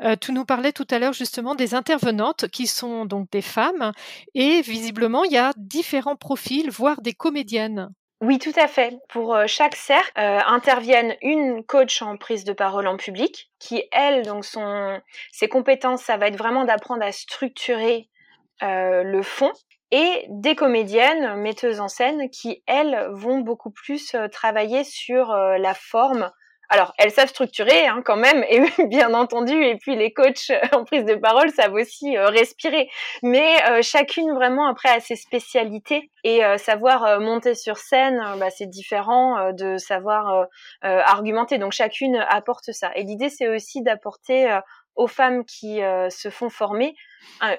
euh, 0.00 0.14
tu 0.14 0.32
nous 0.32 0.44
parlais 0.44 0.70
tout 0.70 0.86
à 0.92 1.00
l'heure 1.00 1.12
justement 1.12 1.56
des 1.56 1.74
intervenantes 1.74 2.46
qui 2.46 2.68
sont 2.68 3.04
donc 3.04 3.28
des 3.32 3.42
femmes 3.42 3.90
et 4.34 4.60
visiblement 4.62 5.24
il 5.24 5.32
y 5.32 5.36
a 5.36 5.52
différents 5.56 6.14
profils, 6.14 6.70
voire 6.70 7.00
des 7.00 7.12
comédiennes. 7.12 7.88
Oui, 8.20 8.38
tout 8.38 8.54
à 8.54 8.68
fait. 8.68 8.96
Pour 9.08 9.34
euh, 9.34 9.46
chaque 9.48 9.74
cercle 9.74 10.12
interviennent 10.14 11.16
une 11.22 11.64
coach 11.64 12.02
en 12.02 12.16
prise 12.16 12.44
de 12.44 12.52
parole 12.52 12.86
en 12.86 12.96
public 12.96 13.50
qui, 13.58 13.82
elle, 13.90 14.24
donc 14.24 14.44
son, 14.44 15.00
ses 15.32 15.48
compétences, 15.48 16.02
ça 16.02 16.16
va 16.18 16.28
être 16.28 16.38
vraiment 16.38 16.64
d'apprendre 16.64 17.02
à 17.02 17.10
structurer 17.10 18.08
le 18.62 19.22
fond 19.22 19.52
et 19.92 20.26
des 20.28 20.56
comédiennes, 20.56 21.36
metteuses 21.36 21.80
en 21.80 21.88
scène, 21.88 22.28
qui, 22.30 22.62
elles, 22.66 23.08
vont 23.12 23.38
beaucoup 23.38 23.70
plus 23.70 24.14
euh, 24.14 24.28
travailler 24.28 24.82
sur 24.82 25.30
euh, 25.30 25.58
la 25.58 25.74
forme. 25.74 26.30
Alors, 26.68 26.92
elles 26.98 27.12
savent 27.12 27.28
structurer 27.28 27.86
hein, 27.86 28.02
quand 28.04 28.16
même, 28.16 28.44
et 28.50 28.60
bien 28.88 29.14
entendu, 29.14 29.54
et 29.54 29.76
puis 29.76 29.94
les 29.94 30.12
coachs 30.12 30.50
en 30.72 30.82
prise 30.84 31.04
de 31.04 31.14
parole 31.14 31.50
savent 31.50 31.74
aussi 31.74 32.16
euh, 32.16 32.26
respirer. 32.26 32.90
Mais 33.22 33.82
chacune 33.82 34.34
vraiment 34.34 34.66
après 34.66 34.88
a 34.88 34.98
ses 34.98 35.14
spécialités, 35.14 36.10
et 36.24 36.40
savoir 36.58 37.20
monter 37.20 37.54
sur 37.54 37.78
scène, 37.78 38.20
bah, 38.40 38.50
c'est 38.50 38.66
différent 38.66 39.52
de 39.52 39.76
savoir 39.76 40.48
argumenter. 40.82 41.58
Donc 41.58 41.70
chacune 41.70 42.16
apporte 42.28 42.72
ça. 42.72 42.90
Et 42.96 43.04
l'idée, 43.04 43.28
c'est 43.28 43.46
aussi 43.46 43.80
d'apporter 43.82 44.58
aux 44.96 45.06
femmes 45.06 45.44
qui 45.44 45.80
se 46.10 46.30
font 46.30 46.50
former 46.50 46.96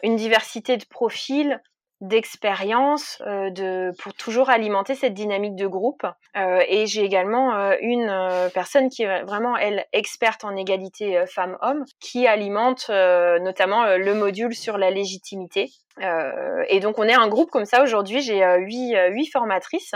une 0.04 0.18
diversité 0.18 0.76
de 0.76 0.84
profils, 0.84 1.62
d'expérience 2.00 3.22
euh, 3.26 3.50
de 3.50 3.92
pour 4.00 4.14
toujours 4.14 4.50
alimenter 4.50 4.94
cette 4.94 5.16
dynamique 5.16 5.56
de 5.56 5.66
groupe. 5.66 6.06
Euh, 6.36 6.64
et 6.68 6.86
j'ai 6.86 7.04
également 7.04 7.56
euh, 7.56 7.76
une 7.82 8.12
personne 8.54 8.90
qui 8.90 9.04
est 9.04 9.24
vraiment 9.24 9.58
elle 9.58 9.86
experte 9.94 10.44
en 10.44 10.56
égalité 10.56 11.24
femmes-hommes 11.28 11.86
qui 12.00 12.28
alimente 12.28 12.90
notamment 12.90 13.98
le 13.98 14.14
module 14.14 14.54
sur 14.54 14.78
la 14.78 14.92
légitimité. 14.92 15.72
Et 16.00 16.80
donc 16.80 17.00
on 17.00 17.04
est 17.04 17.14
un 17.14 17.28
groupe 17.28 17.50
comme 17.50 17.66
ça 17.66 17.82
aujourd'hui. 17.82 18.22
J'ai 18.22 18.44
huit, 18.60 18.96
huit 19.10 19.28
formatrices 19.28 19.96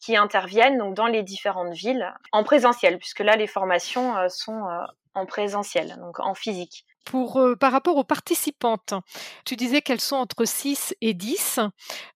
qui 0.00 0.16
interviennent 0.16 0.78
donc 0.78 0.94
dans 0.94 1.06
les 1.06 1.22
différentes 1.22 1.72
villes 1.72 2.12
en 2.32 2.44
présentiel 2.44 2.98
puisque 2.98 3.20
là 3.20 3.36
les 3.36 3.48
formations 3.48 4.14
sont 4.28 4.62
en 5.14 5.26
présentiel 5.26 5.96
donc 6.00 6.20
en 6.20 6.34
physique 6.34 6.84
euh, 7.14 7.56
par 7.56 7.72
rapport 7.72 7.96
aux 7.96 8.04
participantes, 8.04 8.94
tu 9.44 9.56
disais 9.56 9.82
qu'elles 9.82 10.00
sont 10.00 10.16
entre 10.16 10.44
6 10.44 10.94
et 11.00 11.14
10. 11.14 11.60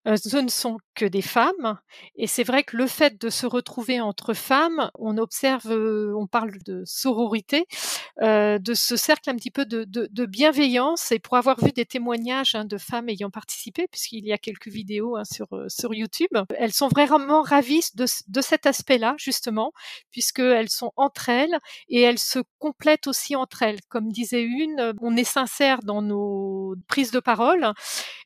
Euh, 0.06 0.16
ce 0.16 0.36
ne 0.36 0.48
sont 0.48 0.78
que 0.94 1.04
des 1.04 1.22
femmes. 1.22 1.78
Et 2.16 2.26
c'est 2.26 2.44
vrai 2.44 2.62
que 2.62 2.76
le 2.76 2.86
fait 2.86 3.20
de 3.20 3.30
se 3.30 3.46
retrouver 3.46 4.00
entre 4.00 4.34
femmes, 4.34 4.90
on 4.94 5.18
observe, 5.18 5.70
euh, 5.70 6.14
on 6.16 6.26
parle 6.26 6.52
de 6.64 6.82
sororité, 6.84 7.66
de 8.20 8.74
ce 8.74 8.96
cercle 8.96 9.30
un 9.30 9.36
petit 9.36 9.50
peu 9.50 9.64
de, 9.64 10.26
bienveillance. 10.26 11.10
Et 11.12 11.18
pour 11.18 11.36
avoir 11.36 11.58
vu 11.58 11.72
des 11.72 11.86
témoignages 11.86 12.54
hein, 12.54 12.64
de 12.64 12.78
femmes 12.78 13.08
ayant 13.08 13.30
participé, 13.30 13.86
puisqu'il 13.90 14.24
y 14.24 14.32
a 14.32 14.38
quelques 14.38 14.68
vidéos 14.68 15.16
hein, 15.16 15.24
sur, 15.24 15.94
YouTube, 15.94 16.30
elles 16.56 16.72
sont 16.72 16.88
vraiment 16.88 17.42
ravies 17.42 17.90
de, 17.94 18.06
de 18.28 18.40
cet 18.40 18.66
aspect-là, 18.66 19.14
justement, 19.18 19.72
puisqu'elles 20.10 20.70
sont 20.70 20.92
entre 20.96 21.28
elles 21.28 21.58
et 21.88 22.00
elles 22.00 22.18
se 22.18 22.38
complètent 22.58 23.06
aussi 23.06 23.36
entre 23.36 23.62
elles. 23.62 23.80
Comme 23.88 24.10
disait 24.12 24.42
une, 24.42 24.83
euh, 24.83 24.83
on 25.00 25.16
est 25.16 25.24
sincère 25.24 25.80
dans 25.82 26.02
nos 26.02 26.74
prises 26.88 27.10
de 27.10 27.20
parole 27.20 27.72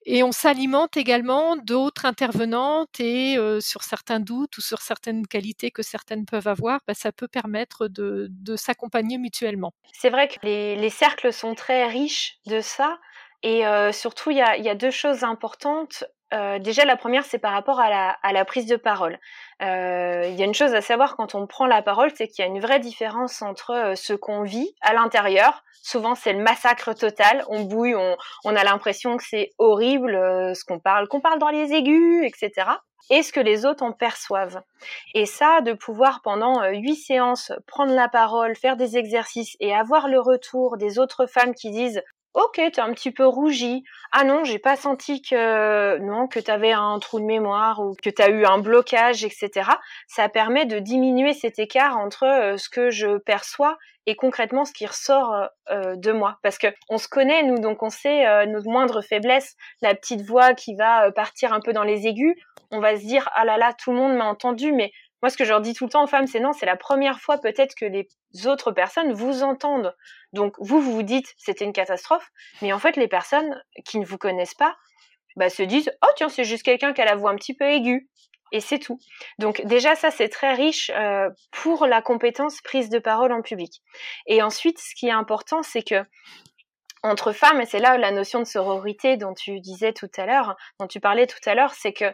et 0.05 0.23
on 0.23 0.33
s'alimente 0.33 0.97
également 0.97 1.57
d'autres 1.57 2.07
intervenantes 2.07 2.99
et 2.99 3.37
euh, 3.37 3.61
sur 3.61 3.83
certains 3.83 4.21
doutes 4.21 4.57
ou 4.59 4.61
sur 4.61 4.81
certaines 4.81 5.27
qualités 5.27 5.71
que 5.71 5.83
certaines 5.83 6.25
peuvent 6.25 6.49
avoir, 6.49 6.81
bah, 6.87 6.95
ça 6.95 7.13
peut 7.13 7.29
permettre 7.29 7.89
de, 7.89 8.31
s'accompagner 8.57 9.19
mutuellement. 9.19 9.73
C'est 9.93 10.11
vrai 10.11 10.29
que 10.29 10.39
les, 10.43 10.91
cercles 10.91 11.33
sont 11.33 11.55
très 11.55 11.87
riches 11.87 12.39
de 12.47 12.61
ça. 12.61 12.99
Et 13.43 13.67
euh, 13.67 13.93
surtout, 13.93 14.31
il 14.31 14.39
y 14.39 14.41
a, 14.43 14.75
deux 14.75 14.91
choses 14.91 15.23
importantes. 15.23 16.05
Déjà, 16.33 16.85
la 16.85 16.97
première, 16.97 17.25
c'est 17.25 17.39
par 17.39 17.53
rapport 17.53 17.81
à 17.81 18.33
la, 18.33 18.45
prise 18.45 18.67
de 18.67 18.77
parole. 18.77 19.19
Il 19.61 19.67
y 20.35 20.43
a 20.43 20.45
une 20.45 20.55
chose 20.55 20.75
à 20.75 20.81
savoir 20.81 21.17
quand 21.17 21.35
on 21.35 21.47
prend 21.47 21.67
la 21.67 21.83
parole, 21.83 22.11
c'est 22.15 22.29
qu'il 22.29 22.45
y 22.45 22.49
a 22.49 22.51
une 22.51 22.61
vraie 22.61 22.81
différence 22.81 23.43
entre 23.43 23.95
ce 23.97 24.13
qu'on 24.13 24.43
vit 24.43 24.75
à 24.81 24.93
l'intérieur 24.95 25.63
souvent 25.83 26.15
c'est 26.15 26.33
le 26.33 26.43
massacre 26.43 26.93
total. 26.93 27.45
On 27.49 27.63
bouille, 27.63 27.95
on, 27.95 28.57
a 28.57 28.65
l'impression 28.65 29.17
que 29.17 29.25
c'est 29.25 29.51
horrible 29.59 30.15
euh, 30.15 30.55
ce 30.55 30.65
qu'on 30.65 30.79
parle, 30.79 31.09
qu'on 31.09 31.21
parle 31.21 31.39
dans 31.39 31.49
les 31.49 31.73
aigus, 31.73 32.25
etc. 32.25 32.69
Et 33.11 33.23
ce 33.23 33.33
que 33.33 33.41
les 33.41 33.65
autres 33.65 33.83
en 33.83 33.93
perçoivent. 33.93 34.63
Et 35.15 35.25
ça, 35.25 35.63
de 35.63 35.73
pouvoir 35.73 36.21
pendant 36.23 36.63
euh, 36.63 36.73
huit 36.73 36.97
séances 36.97 37.53
prendre 37.67 37.95
la 37.95 38.09
parole, 38.09 38.55
faire 38.55 38.77
des 38.77 38.99
exercices 38.99 39.57
et 39.61 39.75
avoir 39.75 40.09
le 40.09 40.21
retour 40.21 40.77
des 40.77 40.99
autres 40.99 41.27
femmes 41.27 41.55
qui 41.55 41.71
disent 41.71 42.03
Ok, 42.39 42.61
t'es 42.73 42.81
un 42.81 42.93
petit 42.93 43.11
peu 43.11 43.27
rougi. 43.27 43.83
Ah 44.13 44.23
non, 44.23 44.45
j'ai 44.45 44.61
pas 44.61 44.77
senti 44.77 45.23
que 45.23 45.99
non 45.99 46.29
que 46.29 46.39
t'avais 46.39 46.71
un 46.71 47.01
trou 47.01 47.19
de 47.19 47.25
mémoire 47.25 47.81
ou 47.81 47.97
que 48.01 48.11
t'as 48.11 48.31
eu 48.31 48.45
un 48.45 48.59
blocage, 48.59 49.25
etc. 49.25 49.69
Ça 50.07 50.29
permet 50.29 50.65
de 50.65 50.79
diminuer 50.79 51.35
cet 51.35 51.59
écart 51.59 51.99
entre 51.99 52.23
euh, 52.23 52.57
ce 52.57 52.69
que 52.69 52.91
je 52.91 53.19
perçois 53.19 53.77
et 54.07 54.15
concrètement 54.15 54.65
ce 54.65 54.73
qui 54.73 54.87
ressort 54.87 55.35
euh, 55.35 55.47
euh, 55.71 55.97
de 55.97 56.13
moi. 56.13 56.39
Parce 56.45 56.59
que 56.59 56.69
on 56.89 56.97
se 56.97 57.09
connaît 57.09 57.43
nous, 57.43 57.59
donc 57.59 57.83
on 57.83 57.91
sait 57.91 58.47
nos 58.47 58.63
moindres 58.63 59.03
faiblesses, 59.03 59.57
la 59.83 59.97
petite 59.97 60.23
voix 60.23 60.55
qui 60.55 60.77
va 60.77 61.11
partir 61.11 61.53
un 61.53 61.59
peu 61.59 61.73
dans 61.73 61.83
les 61.83 62.07
aigus. 62.07 62.37
On 62.71 62.79
va 62.79 62.95
se 62.95 63.05
dire 63.05 63.29
ah 63.35 63.45
là 63.45 63.59
là, 63.59 63.73
tout 63.73 63.91
le 63.91 63.97
monde 63.97 64.15
m'a 64.15 64.27
entendu, 64.27 64.71
mais 64.71 64.93
moi, 65.23 65.31
ce 65.31 65.37
que 65.37 65.45
je 65.45 65.51
leur 65.51 65.61
dis 65.61 65.75
tout 65.75 65.85
le 65.85 65.91
temps 65.91 66.05
aux 66.05 66.09
femmes, 66.09 66.27
c'est 66.27 66.41
non, 66.41 66.53
c'est 66.53 66.67
la 66.67 66.77
première 66.77 67.21
fois 67.21 67.39
peut-être 67.39 67.75
que 67.75 67.85
les 67.85 68.09
autres 68.47 68.73
personnes 68.73 69.13
vous 69.13 69.43
entendent. 69.43 69.95
Donc, 70.33 70.55
vous, 70.59 70.81
vous 70.81 70.93
vous 70.93 71.03
dites, 71.03 71.35
c'était 71.37 71.65
une 71.65 71.73
catastrophe, 71.73 72.31
mais 72.63 72.73
en 72.73 72.79
fait, 72.79 72.97
les 72.97 73.09
personnes 73.09 73.61
qui 73.85 73.99
ne 73.99 74.05
vous 74.05 74.19
connaissent 74.19 74.55
pas, 74.55 74.77
bah, 75.37 75.51
se 75.51 75.63
disent, 75.63 75.91
oh 76.05 76.11
tiens, 76.17 76.29
c'est 76.29 76.45
juste 76.45 76.63
quelqu'un 76.63 76.93
qui 76.93 77.01
a 77.01 77.05
la 77.05 77.17
voix 77.17 77.31
un 77.31 77.37
petit 77.37 77.55
peu 77.55 77.65
aiguë. 77.65 78.09
Et 78.51 78.61
c'est 78.61 78.79
tout. 78.79 78.99
Donc 79.39 79.61
déjà, 79.67 79.95
ça, 79.95 80.11
c'est 80.11 80.29
très 80.29 80.55
riche 80.55 80.91
euh, 80.95 81.29
pour 81.51 81.87
la 81.87 82.01
compétence 82.01 82.63
prise 82.63 82.89
de 82.89 82.99
parole 82.99 83.31
en 83.33 83.43
public. 83.43 83.83
Et 84.27 84.43
ensuite, 84.43 84.79
ce 84.79 84.95
qui 84.95 85.09
est 85.09 85.13
important, 85.13 85.63
c'est 85.63 85.83
que 85.83 86.03
entre 87.03 87.33
femmes, 87.33 87.61
et 87.61 87.67
c'est 87.67 87.79
là 87.79 87.99
la 87.99 88.11
notion 88.11 88.41
de 88.41 88.47
sororité 88.47 89.17
dont 89.17 89.35
tu 89.35 89.61
disais 89.61 89.93
tout 89.93 90.11
à 90.17 90.27
l'heure, 90.27 90.57
dont 90.81 90.87
tu 90.87 90.99
parlais 90.99 91.27
tout 91.27 91.39
à 91.47 91.55
l'heure, 91.55 91.75
c'est 91.75 91.93
que 91.93 92.07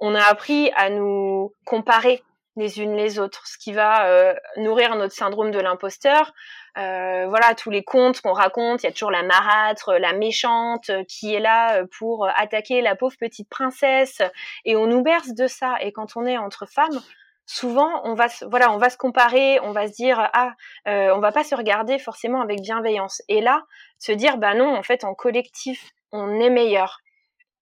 on 0.00 0.14
a 0.14 0.22
appris 0.22 0.70
à 0.74 0.90
nous 0.90 1.52
comparer 1.64 2.22
les 2.56 2.80
unes 2.80 2.96
les 2.96 3.18
autres, 3.18 3.46
ce 3.46 3.58
qui 3.58 3.72
va 3.72 4.06
euh, 4.06 4.34
nourrir 4.56 4.96
notre 4.96 5.14
syndrome 5.14 5.50
de 5.50 5.60
l'imposteur. 5.60 6.32
Euh, 6.78 7.26
voilà, 7.28 7.54
tous 7.54 7.70
les 7.70 7.84
contes 7.84 8.20
qu'on 8.20 8.32
raconte, 8.32 8.82
il 8.82 8.86
y 8.86 8.88
a 8.88 8.92
toujours 8.92 9.10
la 9.10 9.22
marâtre, 9.22 9.94
la 9.94 10.12
méchante 10.12 10.90
euh, 10.90 11.04
qui 11.04 11.34
est 11.34 11.40
là 11.40 11.84
pour 11.98 12.28
attaquer 12.34 12.80
la 12.80 12.96
pauvre 12.96 13.16
petite 13.18 13.48
princesse, 13.48 14.22
et 14.64 14.76
on 14.76 14.86
nous 14.86 15.02
berce 15.02 15.34
de 15.34 15.46
ça. 15.46 15.76
Et 15.80 15.92
quand 15.92 16.16
on 16.16 16.26
est 16.26 16.38
entre 16.38 16.66
femmes, 16.66 17.00
souvent 17.44 18.00
on 18.04 18.14
va, 18.14 18.26
voilà, 18.48 18.72
on 18.72 18.78
va 18.78 18.90
se 18.90 18.96
comparer, 18.96 19.60
on 19.60 19.72
va 19.72 19.86
se 19.86 19.92
dire 19.92 20.30
ah, 20.32 20.52
on 20.86 21.18
va 21.20 21.32
pas 21.32 21.44
se 21.44 21.54
regarder 21.54 21.98
forcément 21.98 22.40
avec 22.40 22.60
bienveillance. 22.60 23.22
Et 23.28 23.40
là, 23.40 23.62
se 23.98 24.12
dire 24.12 24.38
bah 24.38 24.54
non, 24.54 24.74
en 24.74 24.82
fait, 24.82 25.04
en 25.04 25.14
collectif, 25.14 25.90
on 26.12 26.40
est 26.40 26.50
meilleur. 26.50 26.98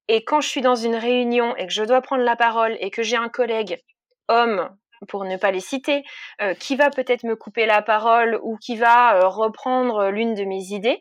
Et 0.08 0.24
quand 0.24 0.40
je 0.40 0.48
suis 0.48 0.60
dans 0.60 0.74
une 0.74 0.96
réunion 0.96 1.56
et 1.56 1.66
que 1.66 1.72
je 1.72 1.82
dois 1.82 2.02
prendre 2.02 2.24
la 2.24 2.36
parole 2.36 2.76
et 2.80 2.90
que 2.90 3.02
j'ai 3.02 3.16
un 3.16 3.28
collègue 3.28 3.80
homme 4.28 4.70
pour 5.08 5.24
ne 5.24 5.36
pas 5.36 5.50
les 5.50 5.60
citer, 5.60 6.04
qui 6.58 6.76
va 6.76 6.90
peut-être 6.90 7.24
me 7.24 7.36
couper 7.36 7.66
la 7.66 7.82
parole 7.82 8.38
ou 8.42 8.56
qui 8.56 8.76
va 8.76 9.28
reprendre 9.28 10.08
l'une 10.10 10.34
de 10.34 10.44
mes 10.44 10.72
idées. 10.72 11.00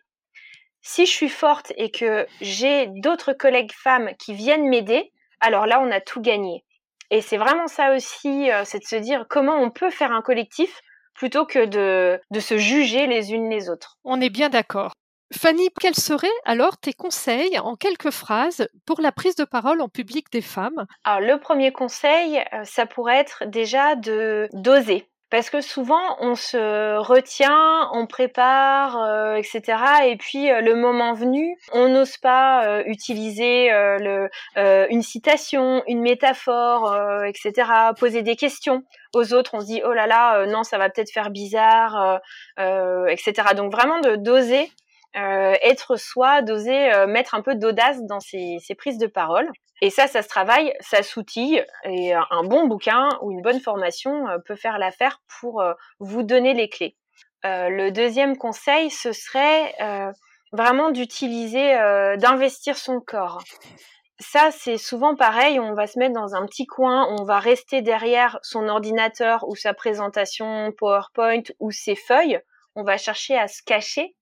Si 0.82 1.06
je 1.06 1.12
suis 1.12 1.30
forte 1.30 1.72
et 1.78 1.92
que 1.92 2.28
j'ai 2.42 2.88
d'autres 2.88 3.34
collègues 3.34 3.72
femmes 3.72 4.12
qui 4.20 4.34
viennent 4.34 4.68
m'aider, 4.68 5.12
alors 5.40 5.66
là, 5.66 5.80
on 5.82 5.92
a 5.92 6.02
tout 6.02 6.22
gagné. 6.22 6.64
Et 7.10 7.22
c'est 7.22 7.38
vraiment 7.38 7.68
ça 7.68 7.96
aussi, 7.96 8.50
c'est 8.66 8.80
de 8.80 8.86
se 8.86 8.96
dire 8.96 9.26
comment 9.30 9.56
on 9.56 9.70
peut 9.70 9.90
faire 9.90 10.12
un 10.12 10.22
collectif 10.22 10.82
plutôt 11.14 11.46
que 11.46 11.66
de, 11.66 12.20
de 12.32 12.40
se 12.40 12.58
juger 12.58 13.08
les 13.08 13.34
unes 13.34 13.50
les 13.50 13.70
autres. 13.70 13.98
On 14.04 14.20
est 14.20 14.32
bien 14.32 14.50
d'accord. 14.50 14.94
Fanny, 15.34 15.70
quels 15.80 15.96
seraient 15.96 16.28
alors 16.46 16.78
tes 16.78 16.94
conseils 16.94 17.58
en 17.60 17.76
quelques 17.76 18.12
phrases 18.12 18.68
pour 18.86 19.02
la 19.02 19.12
prise 19.12 19.36
de 19.36 19.46
parole 19.46 19.82
en 19.82 19.90
public 19.90 20.32
des 20.32 20.42
femmes? 20.42 20.86
Alors 21.04 21.22
le 21.22 21.40
premier 21.40 21.72
conseil, 21.72 22.40
euh, 22.54 22.64
ça 22.64 22.86
pourrait 22.86 23.18
être 23.18 23.44
déjà 23.46 23.96
de 23.96 24.48
d'oser. 24.54 25.08
Parce 25.30 25.50
que 25.50 25.62
souvent 25.62 26.16
on 26.20 26.36
se 26.36 26.98
retient, 26.98 27.90
on 27.94 28.06
prépare, 28.06 29.02
euh, 29.02 29.34
etc. 29.34 29.64
Et 30.06 30.16
puis 30.16 30.52
euh, 30.52 30.62
le 30.62 30.76
moment 30.76 31.14
venu, 31.14 31.58
on 31.72 31.90
n'ose 31.90 32.18
pas 32.18 32.84
utiliser 32.86 33.72
une 33.72 35.02
citation, 35.02 35.82
une 35.88 36.02
métaphore, 36.02 36.96
etc. 37.26 37.72
Poser 38.00 38.22
des 38.22 38.36
questions 38.36 38.84
aux 39.16 39.34
autres. 39.34 39.56
On 39.56 39.62
se 39.62 39.66
dit 39.66 39.82
oh 39.84 39.94
là 39.94 40.06
là, 40.06 40.46
non 40.46 40.62
ça 40.62 40.78
va 40.78 40.90
peut-être 40.90 41.12
faire 41.12 41.32
bizarre, 41.32 42.22
etc. 42.60 43.34
Donc 43.56 43.72
vraiment 43.72 44.00
de 44.02 44.16
d'oser 44.18 44.70
euh, 45.16 45.54
être 45.62 45.96
soi, 45.96 46.42
d'oser 46.42 46.92
euh, 46.92 47.06
mettre 47.06 47.36
un 47.36 47.42
peu 47.42 47.54
d'audace 47.54 48.02
dans 48.04 48.20
ses, 48.20 48.60
prises 48.78 48.98
de 48.98 49.06
parole. 49.06 49.48
Et 49.82 49.92
ça, 49.92 50.08
ça 50.08 50.24
se 50.24 50.28
travaille, 50.28 50.74
ça 50.80 51.04
s'outille, 51.04 51.64
et 51.84 52.14
un 52.14 52.44
bon 52.44 52.68
bouquin 52.68 53.10
ou 53.22 53.32
une 53.32 53.42
bonne 53.42 53.60
formation 53.60 54.28
euh, 54.28 54.38
peut 54.44 54.56
faire 54.56 54.80
l'affaire 54.80 55.22
pour 55.40 55.64
vous 56.00 56.24
donner 56.24 56.54
les 56.54 56.70
clés. 56.70 56.96
le 57.44 57.90
deuxième 57.90 58.38
conseil, 58.38 58.90
ce 58.90 59.12
serait 59.12 59.76
vraiment 60.52 60.92
d'utiliser, 60.92 61.76
d'investir 62.18 62.78
son 62.78 63.00
corps. 63.00 63.44
Ça, 64.20 64.52
c'est 64.52 64.78
souvent 64.78 65.16
pareil, 65.16 65.60
on 65.60 65.74
va 65.74 65.86
se 65.86 66.00
mettre 66.00 66.14
dans 66.14 66.34
un 66.34 66.46
petit 66.46 66.66
coin, 66.66 67.08
on 67.20 67.24
va 67.24 67.40
rester 67.40 67.82
derrière 67.82 68.40
son 68.42 68.70
ordinateur 68.70 69.44
ou 69.48 69.56
sa 69.56 69.74
présentation 69.74 70.72
PowerPoint 70.78 71.44
ou 71.60 71.72
ses 71.72 71.96
feuilles, 71.96 72.40
on 72.76 72.84
va 72.84 72.98
chercher 72.98 73.38
à 73.38 73.48
se 73.48 73.62
cacher 73.64 74.16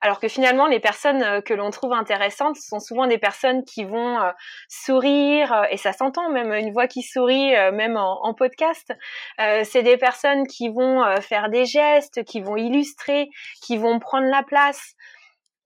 alors 0.00 0.20
que 0.20 0.28
finalement, 0.28 0.66
les 0.66 0.80
personnes 0.80 1.22
euh, 1.22 1.40
que 1.40 1.54
l'on 1.54 1.70
trouve 1.70 1.92
intéressantes 1.92 2.56
sont 2.56 2.80
souvent 2.80 3.06
des 3.06 3.18
personnes 3.18 3.64
qui 3.64 3.84
vont 3.84 4.20
euh, 4.20 4.30
sourire, 4.68 5.52
euh, 5.52 5.64
et 5.70 5.76
ça 5.76 5.92
s'entend 5.92 6.30
même 6.30 6.52
une 6.52 6.72
voix 6.72 6.86
qui 6.86 7.02
sourit, 7.02 7.54
même 7.72 7.96
en, 7.96 8.34
podcast. 8.34 8.92
c'est 9.38 9.82
des 9.82 9.96
personnes 9.96 10.46
qui 10.46 10.68
vont 10.68 11.02
faire 11.20 11.48
des 11.48 11.64
gestes, 11.64 12.22
qui 12.24 12.40
vont 12.40 12.56
illustrer, 12.56 13.30
qui 13.62 13.78
vont 13.78 13.98
prendre 13.98 14.26
la 14.26 14.42
place, 14.42 14.94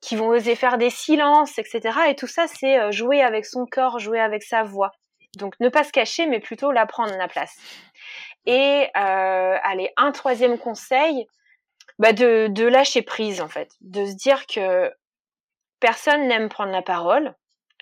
qui 0.01 0.15
vont 0.15 0.29
oser 0.29 0.55
faire 0.55 0.79
des 0.79 0.91
silences, 0.91 1.59
etc. 1.59 1.81
Et 2.09 2.15
tout 2.15 2.27
ça, 2.27 2.47
c'est 2.47 2.93
jouer 2.93 3.23
avec 3.23 3.45
son 3.45 3.67
corps, 3.67 3.99
jouer 3.99 4.21
avec 4.21 4.43
sa 4.43 4.63
voix. 4.63 4.93
Donc 5.37 5.55
ne 5.59 5.69
pas 5.69 5.83
se 5.83 5.93
cacher, 5.93 6.27
mais 6.27 6.39
plutôt 6.39 6.71
la 6.71 6.87
prendre 6.87 7.17
la 7.17 7.29
place. 7.29 7.57
Et 8.47 8.89
allez, 8.95 9.91
un 9.97 10.13
troisième 10.13 10.59
conseil, 10.59 11.27
bah 12.01 12.15
de, 12.15 12.65
lâcher 12.65 13.03
prise 13.03 13.43
en 13.43 13.49
fait, 13.49 13.73
de 13.83 14.07
se 14.07 14.15
dire 14.15 14.47
que 14.47 14.91
personne 15.81 16.27
n'aime 16.27 16.49
prendre 16.49 16.73
la 16.73 16.83
parole. 16.83 17.35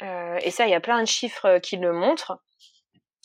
Euh, 0.02 0.38
et 0.42 0.50
ça, 0.50 0.66
il 0.66 0.70
y 0.70 0.74
a 0.74 0.80
plein 0.80 1.00
de 1.00 1.08
chiffres 1.08 1.46
euh, 1.46 1.58
qui 1.60 1.76
le 1.76 1.92
montrent. 1.92 2.40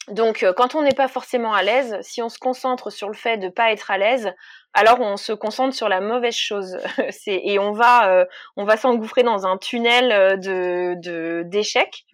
Donc, 0.08 0.44
euh, 0.44 0.54
quand 0.54 0.76
on 0.76 0.84
n'est 0.84 0.94
pas 0.94 1.08
forcément 1.08 1.54
à 1.54 1.64
l'aise, 1.64 1.98
si 2.02 2.22
on 2.22 2.30
se 2.30 2.38
concentre 2.38 2.92
sur 2.92 3.08
le 3.08 3.16
fait 3.16 3.38
de 3.38 3.50
pas 3.50 3.72
être 3.72 3.90
à 3.90 3.98
l'aise, 3.98 4.34
alors 4.74 5.00
on 5.00 5.18
se 5.18 5.34
concentre 5.34 5.76
sur 5.76 5.90
la 5.90 6.00
mauvaise 6.00 6.36
chose. 6.36 6.78
et 7.28 7.58
on 7.58 7.72
va, 7.72 8.28
s'engouffrer 8.78 9.24
dans 9.24 9.48
un 9.48 9.58
tunnel 9.58 10.40
d'échecs. 11.50 12.06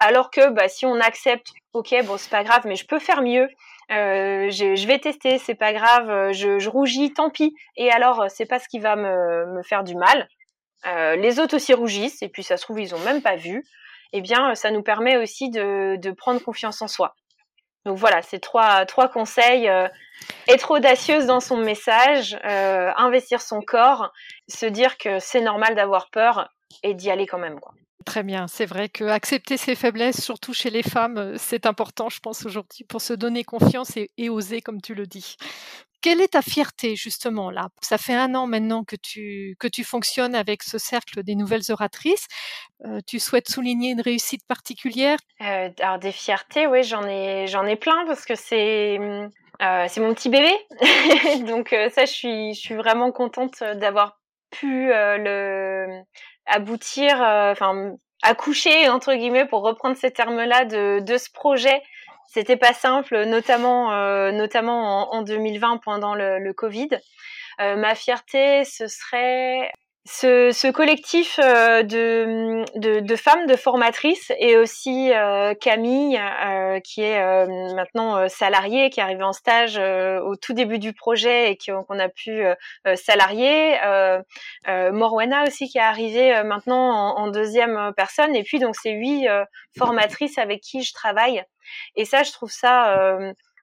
alors 0.00 0.30
que, 0.32 0.50
bah, 0.50 0.68
si 0.68 0.84
on 0.84 0.98
accepte, 0.98 1.52
ok, 1.74 1.94
bon, 2.04 2.16
c'est 2.16 2.30
pas 2.30 2.42
grave, 2.42 2.62
mais 2.64 2.74
je 2.74 2.86
peux 2.86 2.98
faire 2.98 3.22
mieux. 3.22 3.48
Euh, 3.92 4.50
je, 4.50 4.86
vais 4.86 4.98
tester, 4.98 5.38
c'est 5.38 5.54
pas 5.54 5.72
grave, 5.72 6.10
euh, 6.10 6.32
je, 6.32 6.68
rougis, 6.68 7.12
tant 7.12 7.30
pis. 7.30 7.54
Et 7.76 7.90
alors, 7.90 8.22
euh, 8.22 8.26
c'est 8.28 8.46
pas 8.46 8.58
ce 8.58 8.68
qui 8.68 8.80
va 8.80 8.96
me, 8.96 9.62
faire 9.62 9.84
du 9.84 9.94
mal. 9.94 10.28
les 10.84 11.40
autres 11.40 11.56
aussi 11.56 11.74
rougissent, 11.74 12.22
et 12.22 12.28
puis 12.28 12.42
ça 12.42 12.56
se 12.56 12.62
trouve, 12.62 12.80
ils 12.80 12.94
ont 12.94 13.00
même 13.00 13.22
pas 13.22 13.36
vu. 13.36 13.64
Eh 14.12 14.20
bien, 14.20 14.54
ça 14.54 14.70
nous 14.70 14.82
permet 14.82 15.16
aussi 15.16 15.50
de, 15.50 16.10
prendre 16.12 16.42
confiance 16.42 16.82
en 16.82 16.88
soi. 16.88 17.14
Donc 17.84 17.98
voilà, 17.98 18.22
c'est 18.22 18.40
trois, 18.40 18.86
conseils. 19.12 19.70
être 20.48 20.70
audacieuse 20.70 21.26
dans 21.26 21.40
son 21.40 21.56
message, 21.56 22.38
investir 22.44 23.40
son 23.40 23.62
corps, 23.62 24.12
se 24.48 24.66
dire 24.66 24.98
que 24.98 25.18
c'est 25.18 25.40
normal 25.40 25.74
d'avoir 25.74 26.10
peur 26.10 26.50
et 26.82 26.94
d'y 26.94 27.10
aller 27.10 27.26
quand 27.26 27.38
même. 27.38 27.58
Très 28.06 28.22
bien, 28.22 28.46
c'est 28.46 28.66
vrai 28.66 28.88
que 28.88 29.02
accepter 29.02 29.56
ses 29.56 29.74
faiblesses, 29.74 30.22
surtout 30.22 30.54
chez 30.54 30.70
les 30.70 30.84
femmes, 30.84 31.18
euh, 31.18 31.34
c'est 31.38 31.66
important, 31.66 32.08
je 32.08 32.20
pense, 32.20 32.46
aujourd'hui, 32.46 32.84
pour 32.84 33.00
se 33.00 33.12
donner 33.12 33.42
confiance 33.42 33.96
et, 33.96 34.30
oser, 34.30 34.60
comme 34.60 34.80
tu 34.80 34.94
le 34.94 35.08
dis. 35.08 35.34
Quelle 36.02 36.20
est 36.20 36.34
ta 36.34 36.42
fierté 36.42 36.94
justement 36.94 37.50
là? 37.50 37.68
Ça 37.82 37.98
fait 37.98 38.14
un 38.14 38.36
an 38.36 38.46
maintenant 38.46 38.84
que 38.84 38.94
tu, 38.94 39.56
que 39.58 39.66
tu 39.66 39.82
fonctionnes 39.82 40.36
avec 40.36 40.62
ce 40.62 40.78
cercle 40.78 41.24
des 41.24 41.34
nouvelles 41.34 41.68
oratrices. 41.68 42.28
Euh, 42.84 43.00
tu 43.08 43.18
souhaites 43.18 43.50
souligner 43.50 43.90
une 43.90 44.00
réussite 44.00 44.46
particulière? 44.46 45.18
Euh, 45.40 45.70
Alors 45.80 45.98
des 45.98 46.12
fiertés, 46.12 46.68
oui, 46.68 46.84
j'en 46.84 47.02
ai, 47.08 47.48
j'en 47.48 47.66
ai 47.66 47.74
plein 47.74 48.06
parce 48.06 48.24
que 48.24 48.36
c'est, 48.36 49.00
c'est 49.58 50.00
mon 50.00 50.14
petit 50.14 50.28
bébé. 50.28 50.52
Donc 51.44 51.74
ça, 51.92 52.04
je 52.04 52.12
suis, 52.12 52.54
je 52.54 52.60
suis 52.60 52.76
vraiment 52.76 53.10
contente 53.10 53.64
d'avoir 53.74 54.20
pu 54.52 54.86
le 54.90 56.04
aboutir, 56.46 57.22
euh, 57.22 57.52
enfin 57.52 57.96
accoucher 58.22 58.88
entre 58.88 59.14
guillemets 59.14 59.46
pour 59.46 59.62
reprendre 59.62 59.96
ces 59.96 60.10
termes-là 60.10 60.64
de, 60.64 61.00
de 61.00 61.16
ce 61.18 61.30
projet. 61.30 61.82
C'était 62.28 62.56
pas 62.56 62.72
simple, 62.72 63.24
notamment 63.24 63.92
euh, 63.92 64.32
notamment 64.32 65.12
en, 65.12 65.18
en, 65.18 65.22
2020 65.22 65.78
pendant 65.78 66.14
le, 66.14 66.38
le 66.38 66.52
Covid. 66.52 66.88
Euh, 67.60 67.76
ma 67.76 67.94
fierté, 67.94 68.64
ce 68.64 68.86
serait 68.86 69.70
ce, 70.08 70.52
ce 70.52 70.68
collectif 70.68 71.40
euh, 71.42 71.82
de, 71.82 72.64
de, 72.78 73.00
de, 73.00 73.16
femmes, 73.16 73.46
de 73.46 73.56
formatrices, 73.56 74.30
et 74.38 74.56
aussi 74.56 75.12
euh, 75.12 75.52
Camille, 75.54 76.16
euh, 76.16 76.78
qui 76.80 77.02
est 77.02 77.46
maintenant 77.74 78.28
salariée, 78.28 78.90
qui 78.90 79.00
est 79.00 79.02
arrivée 79.02 79.24
en 79.24 79.32
stage 79.32 79.78
au 79.78 80.36
tout 80.36 80.52
début 80.52 80.78
du 80.78 80.92
projet 80.92 81.50
et 81.50 81.58
qu'on 81.58 81.98
a 81.98 82.08
pu 82.08 82.42
salarier. 82.94 83.76
Morwana 84.66 85.44
aussi, 85.44 85.68
qui 85.68 85.78
est 85.78 85.82
arrivée 85.82 86.42
maintenant 86.44 87.16
en, 87.16 87.24
en, 87.24 87.26
deuxième 87.28 87.92
personne. 87.96 88.34
Et 88.36 88.44
puis, 88.44 88.58
donc, 88.58 88.76
c'est 88.76 88.92
huit 88.92 89.26
formatrices 89.76 90.38
avec 90.38 90.60
qui 90.60 90.82
je 90.82 90.92
travaille. 90.94 91.42
Et 91.96 92.04
ça, 92.04 92.22
je 92.22 92.32
trouve 92.32 92.50
ça... 92.50 92.94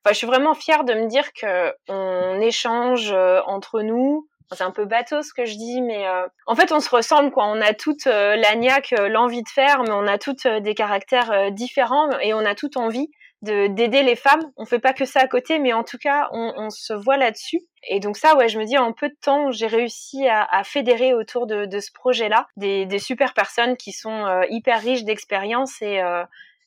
Enfin, 0.06 0.12
je 0.12 0.18
suis 0.18 0.28
vraiment 0.28 0.54
fière 0.54 0.84
de 0.84 0.94
me 0.94 1.08
dire 1.08 1.32
que 1.32 1.74
on 1.88 2.42
échange 2.42 3.14
entre 3.46 3.82
nous, 3.82 4.28
c'est 4.52 4.64
un 4.64 4.72
peu 4.72 4.86
bateau 4.86 5.22
ce 5.22 5.34
que 5.34 5.46
je 5.46 5.56
dis, 5.56 5.82
mais 5.82 6.08
euh, 6.08 6.28
en 6.46 6.56
fait, 6.56 6.72
on 6.72 6.80
se 6.80 6.90
ressemble, 6.90 7.32
quoi. 7.32 7.46
On 7.48 7.62
a 7.62 7.74
toute 7.74 8.08
euh, 8.08 8.36
la 8.36 8.56
niaque, 8.56 8.94
euh, 9.00 9.10
l'envie 9.10 9.44
de 9.44 9.50
faire, 9.50 9.84
mais 9.84 9.92
on 9.92 10.08
a 10.08 10.18
toutes 10.18 10.48
des 10.48 10.76
caractères 10.76 11.52
différents 11.52 12.10
et 12.20 12.34
on 12.34 12.40
a 12.40 12.56
toute 12.56 12.78
envie 12.78 13.10
de 13.42 13.68
d'aider 13.68 14.04
les 14.04 14.16
femmes. 14.16 14.42
On 14.58 14.66
fait 14.66 14.80
pas 14.80 14.94
que 14.94 15.06
ça 15.06 15.22
à 15.22 15.28
côté, 15.28 15.60
mais 15.60 15.74
en 15.74 15.84
tout 15.84 15.98
cas, 15.98 16.30
on, 16.32 16.70
se 16.70 16.94
voit 16.94 17.18
là-dessus. 17.18 17.60
Et 17.90 18.00
donc 18.00 18.18
ça, 18.18 18.36
ouais, 18.38 18.48
je 18.48 18.58
me 18.58 18.66
dis, 18.66 18.78
en 18.78 18.94
peu 18.94 19.10
de 19.10 19.18
temps, 19.22 19.52
j'ai 19.52 19.68
réussi 19.68 20.28
à, 20.28 20.64
fédérer 20.64 21.14
autour 21.14 21.46
de, 21.46 21.80
ce 21.80 21.92
projet-là 21.92 22.48
des, 22.56 22.86
des, 22.86 23.00
super 23.00 23.34
personnes 23.34 23.76
qui 23.76 23.92
sont 23.92 24.44
hyper 24.50 24.82
riches 24.82 25.04
d'expérience 25.04 25.82
et 25.82 26.02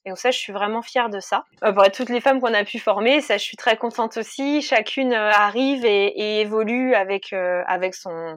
et 0.07 0.11
donc 0.11 0.19
ça, 0.19 0.31
je 0.31 0.39
suis 0.39 0.53
vraiment 0.53 0.83
fière 0.83 1.11
de 1.11 1.19
ça. 1.19 1.45
Euh, 1.65 1.73
pour 1.73 1.91
toutes 1.91 2.11
les 2.11 2.21
femmes 2.21 2.41
qu'on 2.41 2.55
a 2.55 2.65
pu 2.65 2.79
former, 2.79 3.21
ça, 3.21 3.39
je 3.39 3.43
suis 3.43 3.57
très 3.57 3.77
contente 3.77 4.17
aussi. 4.17 4.63
Chacune 4.63 5.13
euh, 5.13 5.31
arrive 5.33 5.85
et, 5.85 6.41
évolue 6.41 6.95
avec 6.95 7.33
euh, 7.33 7.65
avec 7.67 7.95
son 7.97 8.37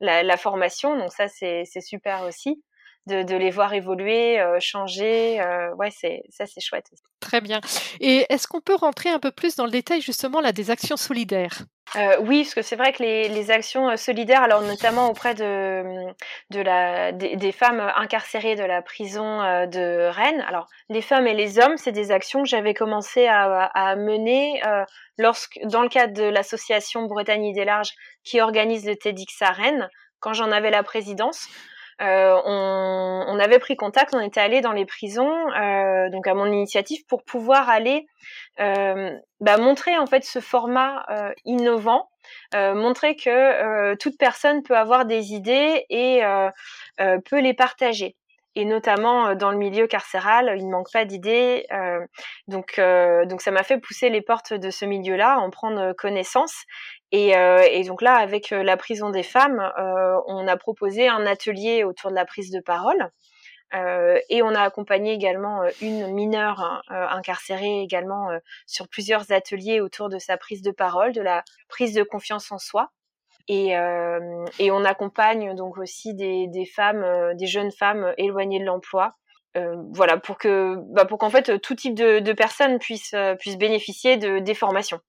la, 0.00 0.22
la, 0.22 0.36
formation. 0.38 0.96
Donc 0.96 1.12
ça, 1.12 1.28
c'est 1.28 1.66
super 1.80 2.22
aussi 2.22 2.62
de, 3.06 3.22
de, 3.22 3.36
les 3.36 3.50
voir 3.50 3.72
évoluer, 3.74 4.38
changer. 4.60 5.40
ouais, 5.76 5.90
c'est 5.90 6.22
ça, 6.30 6.46
c'est 6.46 6.60
chouette. 6.60 6.90
Très 7.20 7.40
bien. 7.40 7.60
Et 8.00 8.26
est-ce 8.30 8.46
qu'on 8.46 8.60
peut 8.60 8.74
rentrer 8.74 9.10
un 9.10 9.18
peu 9.18 9.30
plus 9.30 9.56
dans 9.56 9.64
le 9.64 9.70
détail 9.70 10.00
justement 10.00 10.40
là 10.40 10.52
des 10.52 10.70
actions 10.70 10.96
solidaires? 10.96 11.64
Euh, 11.96 12.18
oui, 12.20 12.42
parce 12.42 12.54
que 12.54 12.62
c'est 12.62 12.76
vrai 12.76 12.92
que 12.92 13.02
les, 13.02 13.28
les, 13.28 13.50
actions 13.50 13.88
euh, 13.88 13.96
solidaires, 13.96 14.42
alors 14.42 14.62
notamment 14.62 15.08
auprès 15.08 15.34
de, 15.34 16.06
de 16.50 16.60
la, 16.60 17.10
des, 17.10 17.34
des, 17.34 17.50
femmes 17.50 17.80
incarcérées 17.96 18.54
de 18.54 18.62
la 18.62 18.80
prison 18.80 19.42
euh, 19.42 19.66
de 19.66 20.08
Rennes, 20.08 20.44
alors 20.46 20.68
les 20.88 21.02
femmes 21.02 21.26
et 21.26 21.34
les 21.34 21.58
hommes, 21.58 21.76
c'est 21.76 21.90
des 21.90 22.12
actions 22.12 22.44
que 22.44 22.48
j'avais 22.48 22.74
commencé 22.74 23.26
à, 23.26 23.64
à 23.64 23.96
mener 23.96 24.64
euh, 24.64 24.84
lorsque, 25.18 25.58
dans 25.64 25.82
le 25.82 25.88
cadre 25.88 26.14
de 26.14 26.22
l'association 26.22 27.06
Bretagne 27.06 27.52
des 27.52 27.64
Larges 27.64 27.92
qui 28.22 28.40
organise 28.40 28.86
le 28.86 28.94
TEDx 28.94 29.42
à 29.42 29.50
Rennes, 29.50 29.88
quand 30.20 30.32
j'en 30.32 30.52
avais 30.52 30.70
la 30.70 30.84
présidence. 30.84 31.48
On, 32.00 33.24
on, 33.28 33.38
avait 33.38 33.58
pris 33.58 33.76
contact, 33.76 34.14
on 34.14 34.20
était 34.20 34.40
allé 34.40 34.60
dans 34.60 34.72
les 34.72 34.86
prisons, 34.86 35.44
donc 36.10 36.26
à 36.26 36.34
mon 36.34 36.46
initiative, 36.46 37.04
pour 37.06 37.24
pouvoir 37.24 37.68
aller 37.68 38.06
bah, 38.58 39.58
montrer 39.58 39.98
en 39.98 40.06
fait 40.06 40.24
ce 40.24 40.40
format 40.40 41.06
innovant, 41.44 42.08
montrer 42.54 43.16
que 43.16 43.94
toute 43.96 44.18
personne 44.18 44.62
peut 44.62 44.76
avoir 44.76 45.04
des 45.04 45.34
idées 45.34 45.84
et 45.90 46.22
peut 46.96 47.40
les 47.40 47.54
partager 47.54 48.16
et 48.56 48.64
notamment 48.64 49.28
euh, 49.28 49.34
dans 49.34 49.50
le 49.50 49.58
milieu 49.58 49.86
carcéral, 49.86 50.54
il 50.56 50.66
ne 50.66 50.70
manque 50.70 50.92
pas 50.92 51.04
d'idées. 51.04 51.66
Euh, 51.72 52.04
donc, 52.48 52.78
euh, 52.78 53.24
donc 53.26 53.42
ça 53.42 53.50
m'a 53.50 53.62
fait 53.62 53.78
pousser 53.78 54.10
les 54.10 54.22
portes 54.22 54.52
de 54.52 54.70
ce 54.70 54.84
milieu-là, 54.84 55.38
en 55.38 55.50
prendre 55.50 55.92
connaissance. 55.92 56.64
Et, 57.12 57.30
et 57.30 57.84
donc 57.84 58.02
là, 58.02 58.14
avec 58.14 58.50
la 58.50 58.76
prison 58.76 59.10
des 59.10 59.24
femmes, 59.24 59.60
on 60.26 60.46
a 60.46 60.56
proposé 60.56 61.08
un 61.08 61.26
atelier 61.26 61.82
autour 61.82 62.10
de 62.10 62.14
la 62.14 62.24
prise 62.24 62.50
de 62.52 62.60
parole. 62.60 63.10
et 63.72 64.42
on 64.42 64.54
a 64.54 64.60
accompagné 64.60 65.12
également 65.12 65.62
une 65.80 66.12
mineure 66.12 66.60
hein, 66.60 67.08
incarcérée 67.10 67.80
également 67.82 68.28
sur 68.66 68.86
plusieurs 68.88 69.32
ateliers 69.32 69.80
autour 69.80 70.08
de 70.08 70.18
sa 70.18 70.36
prise 70.36 70.62
de 70.62 70.70
parole, 70.70 71.12
de 71.12 71.22
la 71.22 71.42
prise 71.68 71.94
de 71.94 72.04
confiance 72.04 72.52
en 72.52 72.58
soi. 72.58 72.90
Et, 73.48 73.76
euh, 73.76 74.44
et 74.60 74.70
on 74.70 74.84
accompagne 74.84 75.56
donc 75.56 75.76
aussi 75.76 76.14
des, 76.14 76.46
des 76.46 76.64
femmes, 76.64 77.02
euh, 77.02 77.34
des 77.34 77.48
jeunes 77.48 77.72
femmes 77.72 78.14
éloignées 78.16 78.60
de 78.60 78.64
l'emploi. 78.64 79.14
Euh, 79.56 79.74
voilà, 79.92 80.18
pour 80.18 80.38
que, 80.38 80.76
bah, 80.92 81.04
pour 81.04 81.18
qu'en 81.18 81.30
fait 81.30 81.60
tout 81.60 81.74
type 81.74 81.96
de, 81.96 82.20
de 82.20 82.32
personnes 82.32 82.78
puissent, 82.78 83.16
puissent 83.40 83.58
bénéficier 83.58 84.16
de 84.18 84.38
des 84.38 84.54
formations. 84.54 85.00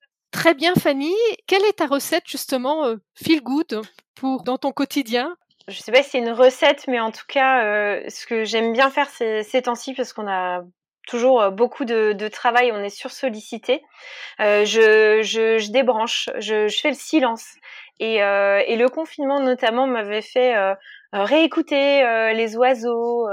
Très 0.42 0.56
bien, 0.56 0.74
Fanny. 0.74 1.14
Quelle 1.46 1.64
est 1.66 1.78
ta 1.78 1.86
recette 1.86 2.24
justement 2.26 2.96
feel 3.14 3.44
good 3.44 3.82
pour 4.16 4.42
dans 4.42 4.58
ton 4.58 4.72
quotidien? 4.72 5.38
Je 5.68 5.80
sais 5.80 5.92
pas 5.92 6.02
si 6.02 6.10
c'est 6.10 6.18
une 6.18 6.32
recette, 6.32 6.88
mais 6.88 7.00
en 7.00 7.12
tout 7.12 7.28
cas, 7.28 7.62
ce 8.10 8.26
que 8.26 8.44
j'aime 8.44 8.74
bien 8.74 8.90
faire 8.90 9.08
ces, 9.12 9.44
ces 9.44 9.62
temps-ci, 9.62 9.94
parce 9.94 10.14
qu'on 10.14 10.28
a 10.28 10.64
toujours 11.08 11.52
beaucoup 11.52 11.86
de, 11.86 12.28
travail, 12.28 12.72
on 12.72 12.84
est 12.84 12.90
sur 12.90 13.12
sollicité. 13.12 13.84
Euh, 14.40 14.66
je, 14.66 15.72
débranche, 15.72 16.30
je, 16.40 16.68
fais 16.70 16.90
le 16.90 16.96
silence. 16.96 17.46
Et, 18.00 18.24
euh, 18.24 18.64
le 18.68 18.88
confinement 18.88 19.40
notamment 19.40 19.88
m'avait 19.88 20.22
fait 20.22 20.56
euh, 20.56 20.74
réécouter 21.14 22.04
euh, 22.04 22.34
les 22.34 22.56
oiseaux, 22.56 23.28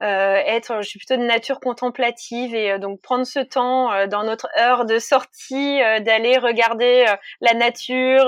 être, 0.00 0.82
je 0.82 0.88
suis 0.88 0.98
plutôt 0.98 1.16
de 1.16 1.24
nature 1.24 1.60
contemplative 1.60 2.54
et 2.54 2.78
donc 2.78 3.00
prendre 3.00 3.24
ce 3.24 3.40
temps 3.40 4.06
dans 4.06 4.24
notre 4.24 4.48
heure 4.58 4.84
de 4.84 4.98
sortie 4.98 5.78
d'aller 6.00 6.38
regarder 6.38 7.06
la 7.40 7.54
nature. 7.54 8.24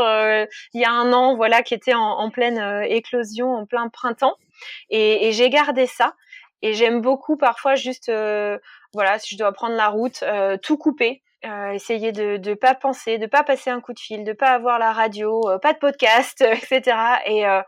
il 0.75 0.81
y 0.81 0.85
a 0.85 0.91
un 0.91 1.13
an, 1.13 1.37
voilà, 1.37 1.63
qui 1.63 1.75
était 1.75 1.95
en, 1.95 2.01
en 2.01 2.31
pleine 2.31 2.85
éclosion, 2.85 3.55
en 3.55 3.67
plein 3.67 3.89
printemps, 3.89 4.37
et, 4.91 5.29
et 5.29 5.33
j'ai 5.33 5.51
gardé 5.51 5.87
ça. 5.87 6.15
Et 6.63 6.75
j'aime 6.75 7.01
beaucoup 7.01 7.37
parfois 7.37 7.75
juste, 7.75 8.11
voilà, 8.93 9.19
si 9.19 9.35
je 9.35 9.39
dois 9.39 9.53
prendre 9.53 9.75
la 9.75 9.89
route, 9.89 10.23
tout 10.63 10.79
couper 10.79 11.23
euh, 11.45 11.73
essayer 11.73 12.13
de 12.13 12.37
ne 12.37 12.55
pas 12.55 12.77
penser, 12.77 13.19
de 13.19 13.27
pas 13.27 13.43
passer 13.43 13.69
un 13.69 13.81
coup 13.81 13.93
de 13.93 13.99
fil, 13.99 14.23
de 14.23 14.33
pas 14.33 14.51
avoir 14.51 14.79
la 14.79 14.93
radio, 14.93 15.41
euh, 15.51 15.59
pas 15.59 15.73
de 15.73 15.79
podcast, 15.79 16.41
etc. 16.53 16.97
Et 17.27 17.45
euh, 17.45 17.61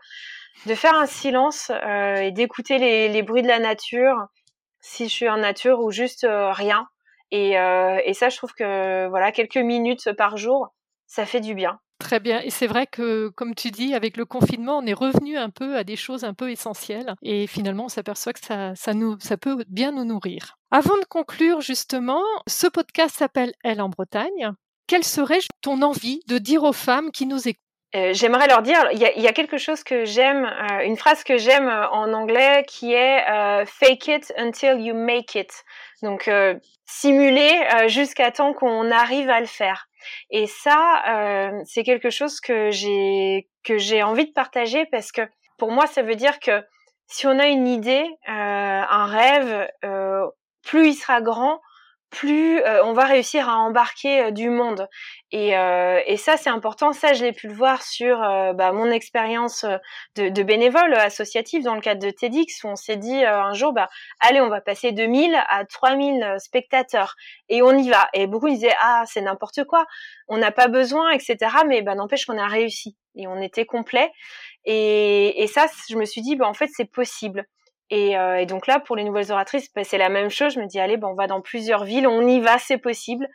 de 0.65 0.75
faire 0.75 0.95
un 0.95 1.05
silence 1.05 1.71
et 1.71 2.31
d'écouter 2.31 2.77
les, 2.77 3.21
bruits 3.23 3.43
de 3.43 3.47
la 3.47 3.59
nature, 3.59 4.15
si 4.79 5.07
je 5.07 5.13
suis 5.13 5.29
en 5.29 5.37
nature 5.37 5.79
ou 5.79 5.91
juste 5.91 6.25
rien. 6.29 6.87
Et, 7.31 7.51
et 7.51 8.13
ça, 8.13 8.29
je 8.29 8.37
trouve 8.37 8.53
que 8.53 9.07
voilà, 9.09 9.31
quelques 9.31 9.57
minutes 9.57 10.11
par 10.13 10.37
jour, 10.37 10.73
ça 11.07 11.25
fait 11.25 11.41
du 11.41 11.53
bien. 11.53 11.79
Très 11.99 12.19
bien. 12.19 12.41
Et 12.41 12.49
c'est 12.49 12.67
vrai 12.67 12.87
que, 12.87 13.29
comme 13.29 13.55
tu 13.55 13.71
dis, 13.71 13.93
avec 13.93 14.17
le 14.17 14.25
confinement, 14.25 14.77
on 14.77 14.85
est 14.85 14.93
revenu 14.93 15.37
un 15.37 15.49
peu 15.49 15.77
à 15.77 15.83
des 15.83 15.95
choses 15.95 16.23
un 16.23 16.33
peu 16.33 16.51
essentielles. 16.51 17.15
Et 17.21 17.47
finalement, 17.47 17.85
on 17.85 17.89
s'aperçoit 17.89 18.33
que 18.33 18.45
ça, 18.45 18.75
ça, 18.75 18.91
ça 19.19 19.37
peut 19.37 19.63
bien 19.69 19.93
nous 19.93 20.03
nourrir. 20.03 20.57
Avant 20.71 20.97
de 20.97 21.05
conclure, 21.05 21.61
justement, 21.61 22.21
ce 22.47 22.67
podcast 22.67 23.15
s'appelle 23.15 23.53
Elle 23.63 23.81
en 23.81 23.89
Bretagne. 23.89 24.51
Quelle 24.87 25.05
serait 25.05 25.39
ton 25.61 25.81
envie 25.81 26.19
de 26.27 26.37
dire 26.37 26.63
aux 26.63 26.73
femmes 26.73 27.11
qui 27.11 27.25
nous 27.25 27.47
écoutent 27.47 27.61
euh, 27.95 28.13
J'aimerais 28.13 28.47
leur 28.47 28.61
dire, 28.61 28.77
il 28.91 28.99
y, 28.99 29.27
a, 29.27 29.33
quelque 29.33 29.57
chose 29.57 29.83
que 29.83 30.05
j'aime, 30.05 30.45
euh, 30.45 30.83
une 30.83 30.97
phrase 30.97 31.23
que 31.23 31.37
j'aime 31.37 31.69
en 31.91 32.13
anglais 32.13 32.63
qui 32.67 32.93
est 32.93 33.27
euh, 33.29 33.65
fake 33.65 34.07
it 34.07 34.33
until 34.37 34.79
you 34.79 34.93
make 34.93 35.35
it. 35.35 35.63
Donc 36.01 36.29
simuler 36.85 37.51
jusqu'à 37.87 38.29
temps 38.29 38.53
qu'on 38.53 38.91
arrive 38.91 39.29
à 39.29 39.39
le 39.39 39.47
faire. 39.47 39.87
Et 40.29 40.47
ça, 40.47 41.03
euh, 41.07 41.61
c'est 41.65 41.83
quelque 41.83 42.09
chose 42.09 42.39
que 42.39 42.71
j'ai 42.71 43.47
que 43.63 43.77
j'ai 43.77 44.03
envie 44.03 44.25
de 44.25 44.33
partager 44.33 44.85
parce 44.85 45.11
que 45.11 45.21
pour 45.57 45.71
moi, 45.71 45.87
ça 45.87 46.01
veut 46.01 46.15
dire 46.15 46.39
que 46.39 46.63
si 47.07 47.27
on 47.27 47.39
a 47.39 47.47
une 47.47 47.67
idée, 47.67 48.05
euh, 48.29 48.31
un 48.31 49.05
rêve, 49.05 49.67
euh, 49.83 50.25
plus 50.63 50.89
il 50.89 50.93
sera 50.95 51.21
grand, 51.21 51.61
plus 52.09 52.59
euh, 52.61 52.83
on 52.85 52.93
va 52.93 53.05
réussir 53.05 53.49
à 53.49 53.57
embarquer 53.57 54.21
euh, 54.21 54.31
du 54.31 54.49
monde. 54.49 54.87
Et, 55.31 55.57
euh, 55.57 56.01
et 56.05 56.17
ça, 56.17 56.37
c'est 56.37 56.49
important. 56.49 56.93
Ça, 56.93 57.13
je 57.13 57.23
l'ai 57.23 57.33
pu 57.33 57.47
le 57.47 57.53
voir 57.53 57.81
sur 57.83 58.17
bah, 58.19 58.71
mon 58.71 58.89
expérience 58.89 59.65
de, 60.15 60.29
de, 60.29 60.43
bénévole 60.43 60.93
associatif 60.93 61.63
dans 61.63 61.75
le 61.75 61.81
cadre 61.81 62.01
de 62.01 62.09
TEDx, 62.09 62.63
où 62.63 62.67
on 62.67 62.75
s'est 62.77 62.95
dit 62.95 63.25
un 63.25 63.53
jour, 63.53 63.73
bah, 63.73 63.89
allez, 64.21 64.39
on 64.39 64.47
va 64.47 64.61
passer 64.61 64.93
de 64.93 65.05
1000 65.05 65.35
à 65.49 65.65
3000 65.65 66.37
spectateurs. 66.39 67.15
Et 67.49 67.61
on 67.61 67.77
y 67.77 67.89
va. 67.89 68.07
Et 68.13 68.27
beaucoup 68.27 68.49
disaient, 68.49 68.75
ah, 68.79 69.03
c'est 69.07 69.21
n'importe 69.21 69.65
quoi, 69.65 69.85
on 70.29 70.37
n'a 70.37 70.51
pas 70.51 70.69
besoin, 70.69 71.11
etc. 71.11 71.37
Mais 71.67 71.81
bah, 71.81 71.95
n'empêche 71.95 72.25
qu'on 72.25 72.37
a 72.37 72.47
réussi. 72.47 72.95
Et 73.17 73.27
on 73.27 73.41
était 73.41 73.65
complet. 73.65 74.11
Et, 74.63 75.43
et 75.43 75.47
ça, 75.47 75.67
je 75.89 75.97
me 75.97 76.05
suis 76.05 76.21
dit, 76.21 76.37
bah, 76.37 76.47
en 76.47 76.53
fait, 76.53 76.69
c'est 76.73 76.89
possible. 76.89 77.45
Et, 77.89 78.17
euh, 78.17 78.37
et, 78.37 78.45
donc 78.45 78.67
là, 78.67 78.79
pour 78.79 78.95
les 78.95 79.03
nouvelles 79.03 79.31
oratrices, 79.31 79.71
bah, 79.73 79.83
c'est 79.83 79.97
la 79.97 80.09
même 80.09 80.29
chose. 80.29 80.53
Je 80.53 80.59
me 80.59 80.65
dis, 80.65 80.79
allez, 80.79 80.97
ben, 80.97 81.07
on 81.07 81.13
va 81.13 81.27
dans 81.27 81.41
plusieurs 81.41 81.83
villes, 81.83 82.07
on 82.07 82.27
y 82.27 82.39
va, 82.39 82.57
c'est 82.57 82.77
possible. 82.77 83.27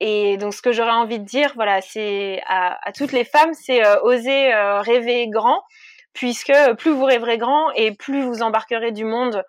Et 0.00 0.36
donc, 0.36 0.52
ce 0.52 0.62
que 0.62 0.72
j'aurais 0.72 0.90
envie 0.90 1.18
de 1.18 1.24
dire, 1.24 1.52
voilà, 1.54 1.80
c'est 1.80 2.42
à, 2.48 2.76
toutes 2.94 3.12
les 3.12 3.24
femmes, 3.24 3.54
c'est 3.54 3.84
euh, 3.84 4.00
oser 4.02 4.52
euh, 4.52 4.80
rêver 4.80 5.28
grand, 5.28 5.62
puisque 6.12 6.52
plus 6.78 6.90
vous 6.90 7.04
rêverez 7.04 7.38
grand 7.38 7.70
et 7.72 7.92
plus 7.92 8.22
vous 8.22 8.42
embarquerez 8.42 8.92
du 8.92 9.04
monde, 9.04 9.42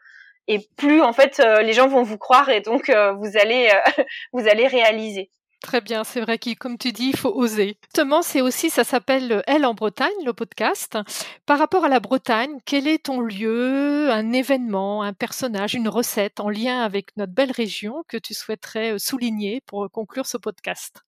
et 0.47 0.59
plus 0.77 1.01
en 1.01 1.13
fait 1.13 1.39
les 1.61 1.71
gens 1.71 1.87
vont 1.87 2.03
vous 2.03 2.17
croire 2.17 2.49
et 2.49 2.59
donc 2.59 2.89
vous 2.89 3.37
allez 3.37 3.69
vous 4.33 4.47
allez 4.47 4.67
réaliser. 4.67 5.29
Très 5.63 5.79
bien, 5.79 6.03
c'est 6.03 6.19
vrai 6.19 6.37
que 6.37 6.53
comme 6.55 6.77
tu 6.77 6.91
dis, 6.91 7.11
il 7.11 7.15
faut 7.15 7.33
oser. 7.33 7.77
Justement, 7.85 8.21
c'est 8.21 8.41
aussi, 8.41 8.69
ça 8.69 8.83
s'appelle 8.83 9.41
Elle 9.47 9.65
en 9.65 9.73
Bretagne, 9.73 10.11
le 10.25 10.33
podcast. 10.33 10.97
Par 11.45 11.57
rapport 11.57 11.85
à 11.85 11.89
la 11.89 12.01
Bretagne, 12.01 12.59
quel 12.65 12.85
est 12.85 13.05
ton 13.05 13.21
lieu, 13.21 14.11
un 14.11 14.33
événement, 14.33 15.03
un 15.03 15.13
personnage, 15.13 15.73
une 15.73 15.87
recette 15.87 16.41
en 16.41 16.49
lien 16.49 16.81
avec 16.81 17.15
notre 17.15 17.31
belle 17.31 17.51
région 17.51 18.03
que 18.09 18.17
tu 18.17 18.33
souhaiterais 18.33 18.95
euh, 18.95 18.97
souligner 18.99 19.61
pour 19.65 19.89
conclure 19.89 20.25
ce 20.25 20.35
podcast? 20.35 21.01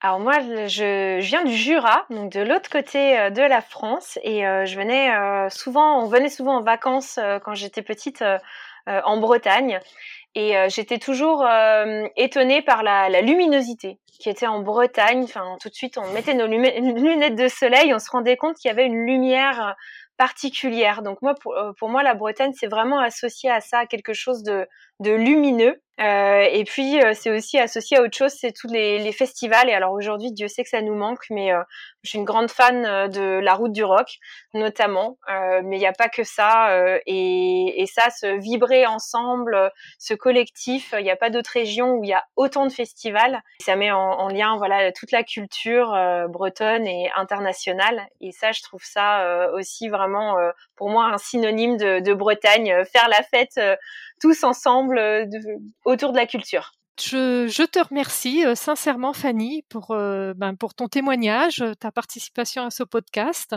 Alors 0.00 0.20
moi, 0.20 0.40
je, 0.66 1.20
viens 1.20 1.44
du 1.44 1.54
Jura, 1.54 2.06
donc 2.08 2.32
de 2.32 2.40
l'autre 2.40 2.70
côté 2.70 3.18
euh, 3.18 3.28
de 3.28 3.42
la 3.42 3.60
France, 3.60 4.18
et 4.22 4.46
euh, 4.46 4.64
je 4.64 4.74
venais 4.74 5.10
souvent, 5.50 6.02
on 6.02 6.06
venait 6.06 6.30
souvent 6.30 6.56
en 6.56 6.62
vacances 6.62 7.20
quand 7.44 7.54
j'étais 7.54 7.82
petite 7.82 8.24
en 8.86 9.18
Bretagne. 9.18 9.80
Et 10.38 10.56
euh, 10.56 10.68
j'étais 10.68 10.98
toujours 10.98 11.44
euh, 11.44 12.06
étonnée 12.14 12.62
par 12.62 12.84
la, 12.84 13.08
luminosité 13.22 13.98
qui 14.20 14.30
était 14.30 14.46
en 14.46 14.60
Bretagne. 14.60 15.24
Enfin, 15.24 15.56
tout 15.60 15.68
de 15.68 15.74
suite, 15.74 15.98
on 15.98 16.12
mettait 16.12 16.34
nos 16.34 16.46
lunettes 16.46 17.34
de 17.34 17.48
soleil, 17.48 17.92
on 17.92 17.98
se 17.98 18.08
rendait 18.08 18.36
compte 18.36 18.54
qu'il 18.54 18.68
y 18.68 18.72
avait 18.72 18.86
une 18.86 19.04
lumière 19.04 19.74
particulière. 20.16 21.02
Donc 21.02 21.22
moi, 21.22 21.34
pour, 21.34 21.56
euh, 21.56 21.72
pour 21.76 21.88
moi, 21.88 22.04
la 22.04 22.14
Bretagne, 22.14 22.52
c'est 22.54 22.68
vraiment 22.68 23.00
associé 23.00 23.50
à 23.50 23.60
ça, 23.60 23.80
à 23.80 23.86
quelque 23.86 24.12
chose 24.12 24.44
de, 24.44 24.64
de 25.00 25.12
lumineux. 25.12 25.80
Euh, 26.00 26.46
et 26.52 26.62
puis 26.62 27.02
euh, 27.02 27.12
c'est 27.12 27.30
aussi 27.30 27.58
associé 27.58 27.96
à 27.96 28.02
autre 28.02 28.16
chose, 28.16 28.30
c'est 28.30 28.52
tous 28.52 28.68
les, 28.68 29.00
les, 29.00 29.12
festivals. 29.12 29.68
Et 29.68 29.72
alors 29.72 29.92
aujourd'hui, 29.92 30.30
Dieu 30.30 30.46
sait 30.46 30.62
que 30.62 30.68
ça 30.68 30.80
nous 30.80 30.94
manque, 30.94 31.24
mais 31.28 31.52
euh, 31.52 31.60
je 32.04 32.10
suis 32.10 32.18
une 32.18 32.24
grande 32.24 32.50
fan 32.50 32.84
euh, 32.86 33.08
de 33.08 33.40
la 33.40 33.54
route 33.54 33.72
du 33.72 33.82
rock, 33.82 34.06
notamment. 34.54 35.18
mais 35.64 35.76
il 35.76 35.80
n'y 35.80 35.86
a 35.86 35.92
pas 35.92 36.08
que 36.08 36.22
ça. 36.22 36.68
Et, 37.06 37.82
et, 37.82 37.86
ça, 37.86 38.10
se 38.10 38.38
vibrer 38.38 38.86
ensemble, 38.86 39.72
ce 39.98 40.14
collectif. 40.14 40.94
Il 40.96 41.02
n'y 41.02 41.10
a 41.10 41.16
pas 41.16 41.30
d'autre 41.30 41.50
région 41.52 41.94
où 41.94 42.04
il 42.04 42.10
y 42.10 42.14
a 42.14 42.22
autant 42.36 42.66
de 42.66 42.72
festivals. 42.72 43.42
Ça 43.60 43.74
met 43.76 43.90
en, 43.90 43.98
en 43.98 44.28
lien, 44.28 44.56
voilà, 44.56 44.92
toute 44.92 45.10
la 45.10 45.24
culture 45.24 45.96
bretonne 46.28 46.86
et 46.86 47.10
internationale. 47.16 48.06
Et 48.20 48.32
ça, 48.32 48.52
je 48.52 48.62
trouve 48.62 48.82
ça 48.84 49.50
aussi 49.52 49.88
vraiment, 49.88 50.36
pour 50.76 50.90
moi, 50.90 51.06
un 51.06 51.18
synonyme 51.18 51.76
de, 51.76 52.00
de 52.00 52.14
Bretagne. 52.14 52.84
Faire 52.84 53.08
la 53.08 53.22
fête 53.22 53.60
tous 54.20 54.44
ensemble 54.44 54.87
de, 54.94 55.58
autour 55.84 56.12
de 56.12 56.16
la 56.18 56.26
culture. 56.26 56.77
Je, 57.00 57.64
te 57.64 57.78
remercie 57.78 58.44
euh, 58.44 58.54
sincèrement, 58.54 59.12
Fanny, 59.12 59.62
pour, 59.68 59.90
euh, 59.90 60.34
ben, 60.34 60.54
pour 60.54 60.74
ton 60.74 60.88
témoignage, 60.88 61.60
euh, 61.60 61.74
ta 61.74 61.92
participation 61.92 62.64
à 62.64 62.70
ce 62.70 62.82
podcast. 62.82 63.54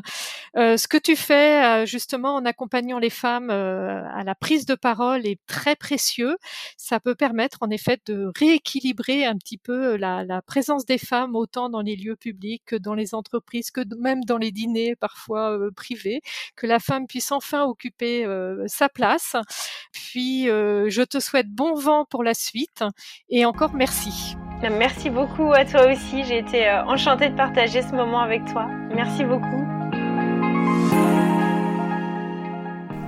ce 0.56 0.88
que 0.88 0.98
tu 0.98 1.16
fais 1.16 1.86
justement 1.86 2.36
en 2.36 2.46
accompagnant 2.46 3.00
les 3.00 3.10
femmes 3.10 3.50
à 3.50 4.24
la 4.24 4.36
prise 4.36 4.66
de 4.66 4.76
parole 4.76 5.26
est 5.26 5.40
très 5.48 5.76
précieux. 5.76 6.38
Ça 6.78 7.00
peut 7.00 7.16
permettre 7.16 7.60
en 7.62 7.70
effet 7.70 8.00
de 8.06 8.32
rééquilibrer 8.38 9.26
un 9.26 9.38
petit 9.38 9.58
peu 9.58 9.96
la, 9.96 10.24
la 10.24 10.42
présence 10.42 10.86
des 10.86 10.98
femmes 10.98 11.36
autant 11.36 11.70
dans 11.70 11.82
les 11.82 11.96
lieux 11.96 12.16
publics 12.16 12.64
que 12.66 12.76
dans 12.76 12.94
les 12.94 13.16
entreprises, 13.16 13.72
que 13.72 13.82
même 13.98 14.24
dans 14.26 14.38
les 14.38 14.52
dîners 14.52 14.96
parfois 14.96 15.58
privés, 15.76 16.22
que 16.56 16.68
la 16.68 16.80
femme 16.80 17.08
puisse 17.08 17.32
enfin 17.32 17.64
occuper 17.64 18.26
sa 18.68 18.90
place. 18.90 19.36
Puis, 19.94 20.46
je 20.46 21.04
te 21.04 21.20
souhaite 21.20 21.50
bon 21.50 21.76
vent 21.76 22.06
pour 22.06 22.24
la 22.24 22.34
suite 22.34 22.84
et 23.32 23.46
encore 23.46 23.74
merci. 23.74 24.36
Merci 24.62 25.10
beaucoup 25.10 25.52
à 25.54 25.66
toi 25.66 25.92
aussi. 25.92 26.24
J'ai 26.24 26.38
été 26.38 26.68
euh, 26.68 26.86
enchantée 26.86 27.30
de 27.30 27.36
partager 27.36 27.82
ce 27.82 27.96
moment 27.96 28.20
avec 28.20 28.46
toi. 28.46 28.68
Merci 28.94 29.24
beaucoup. 29.24 29.66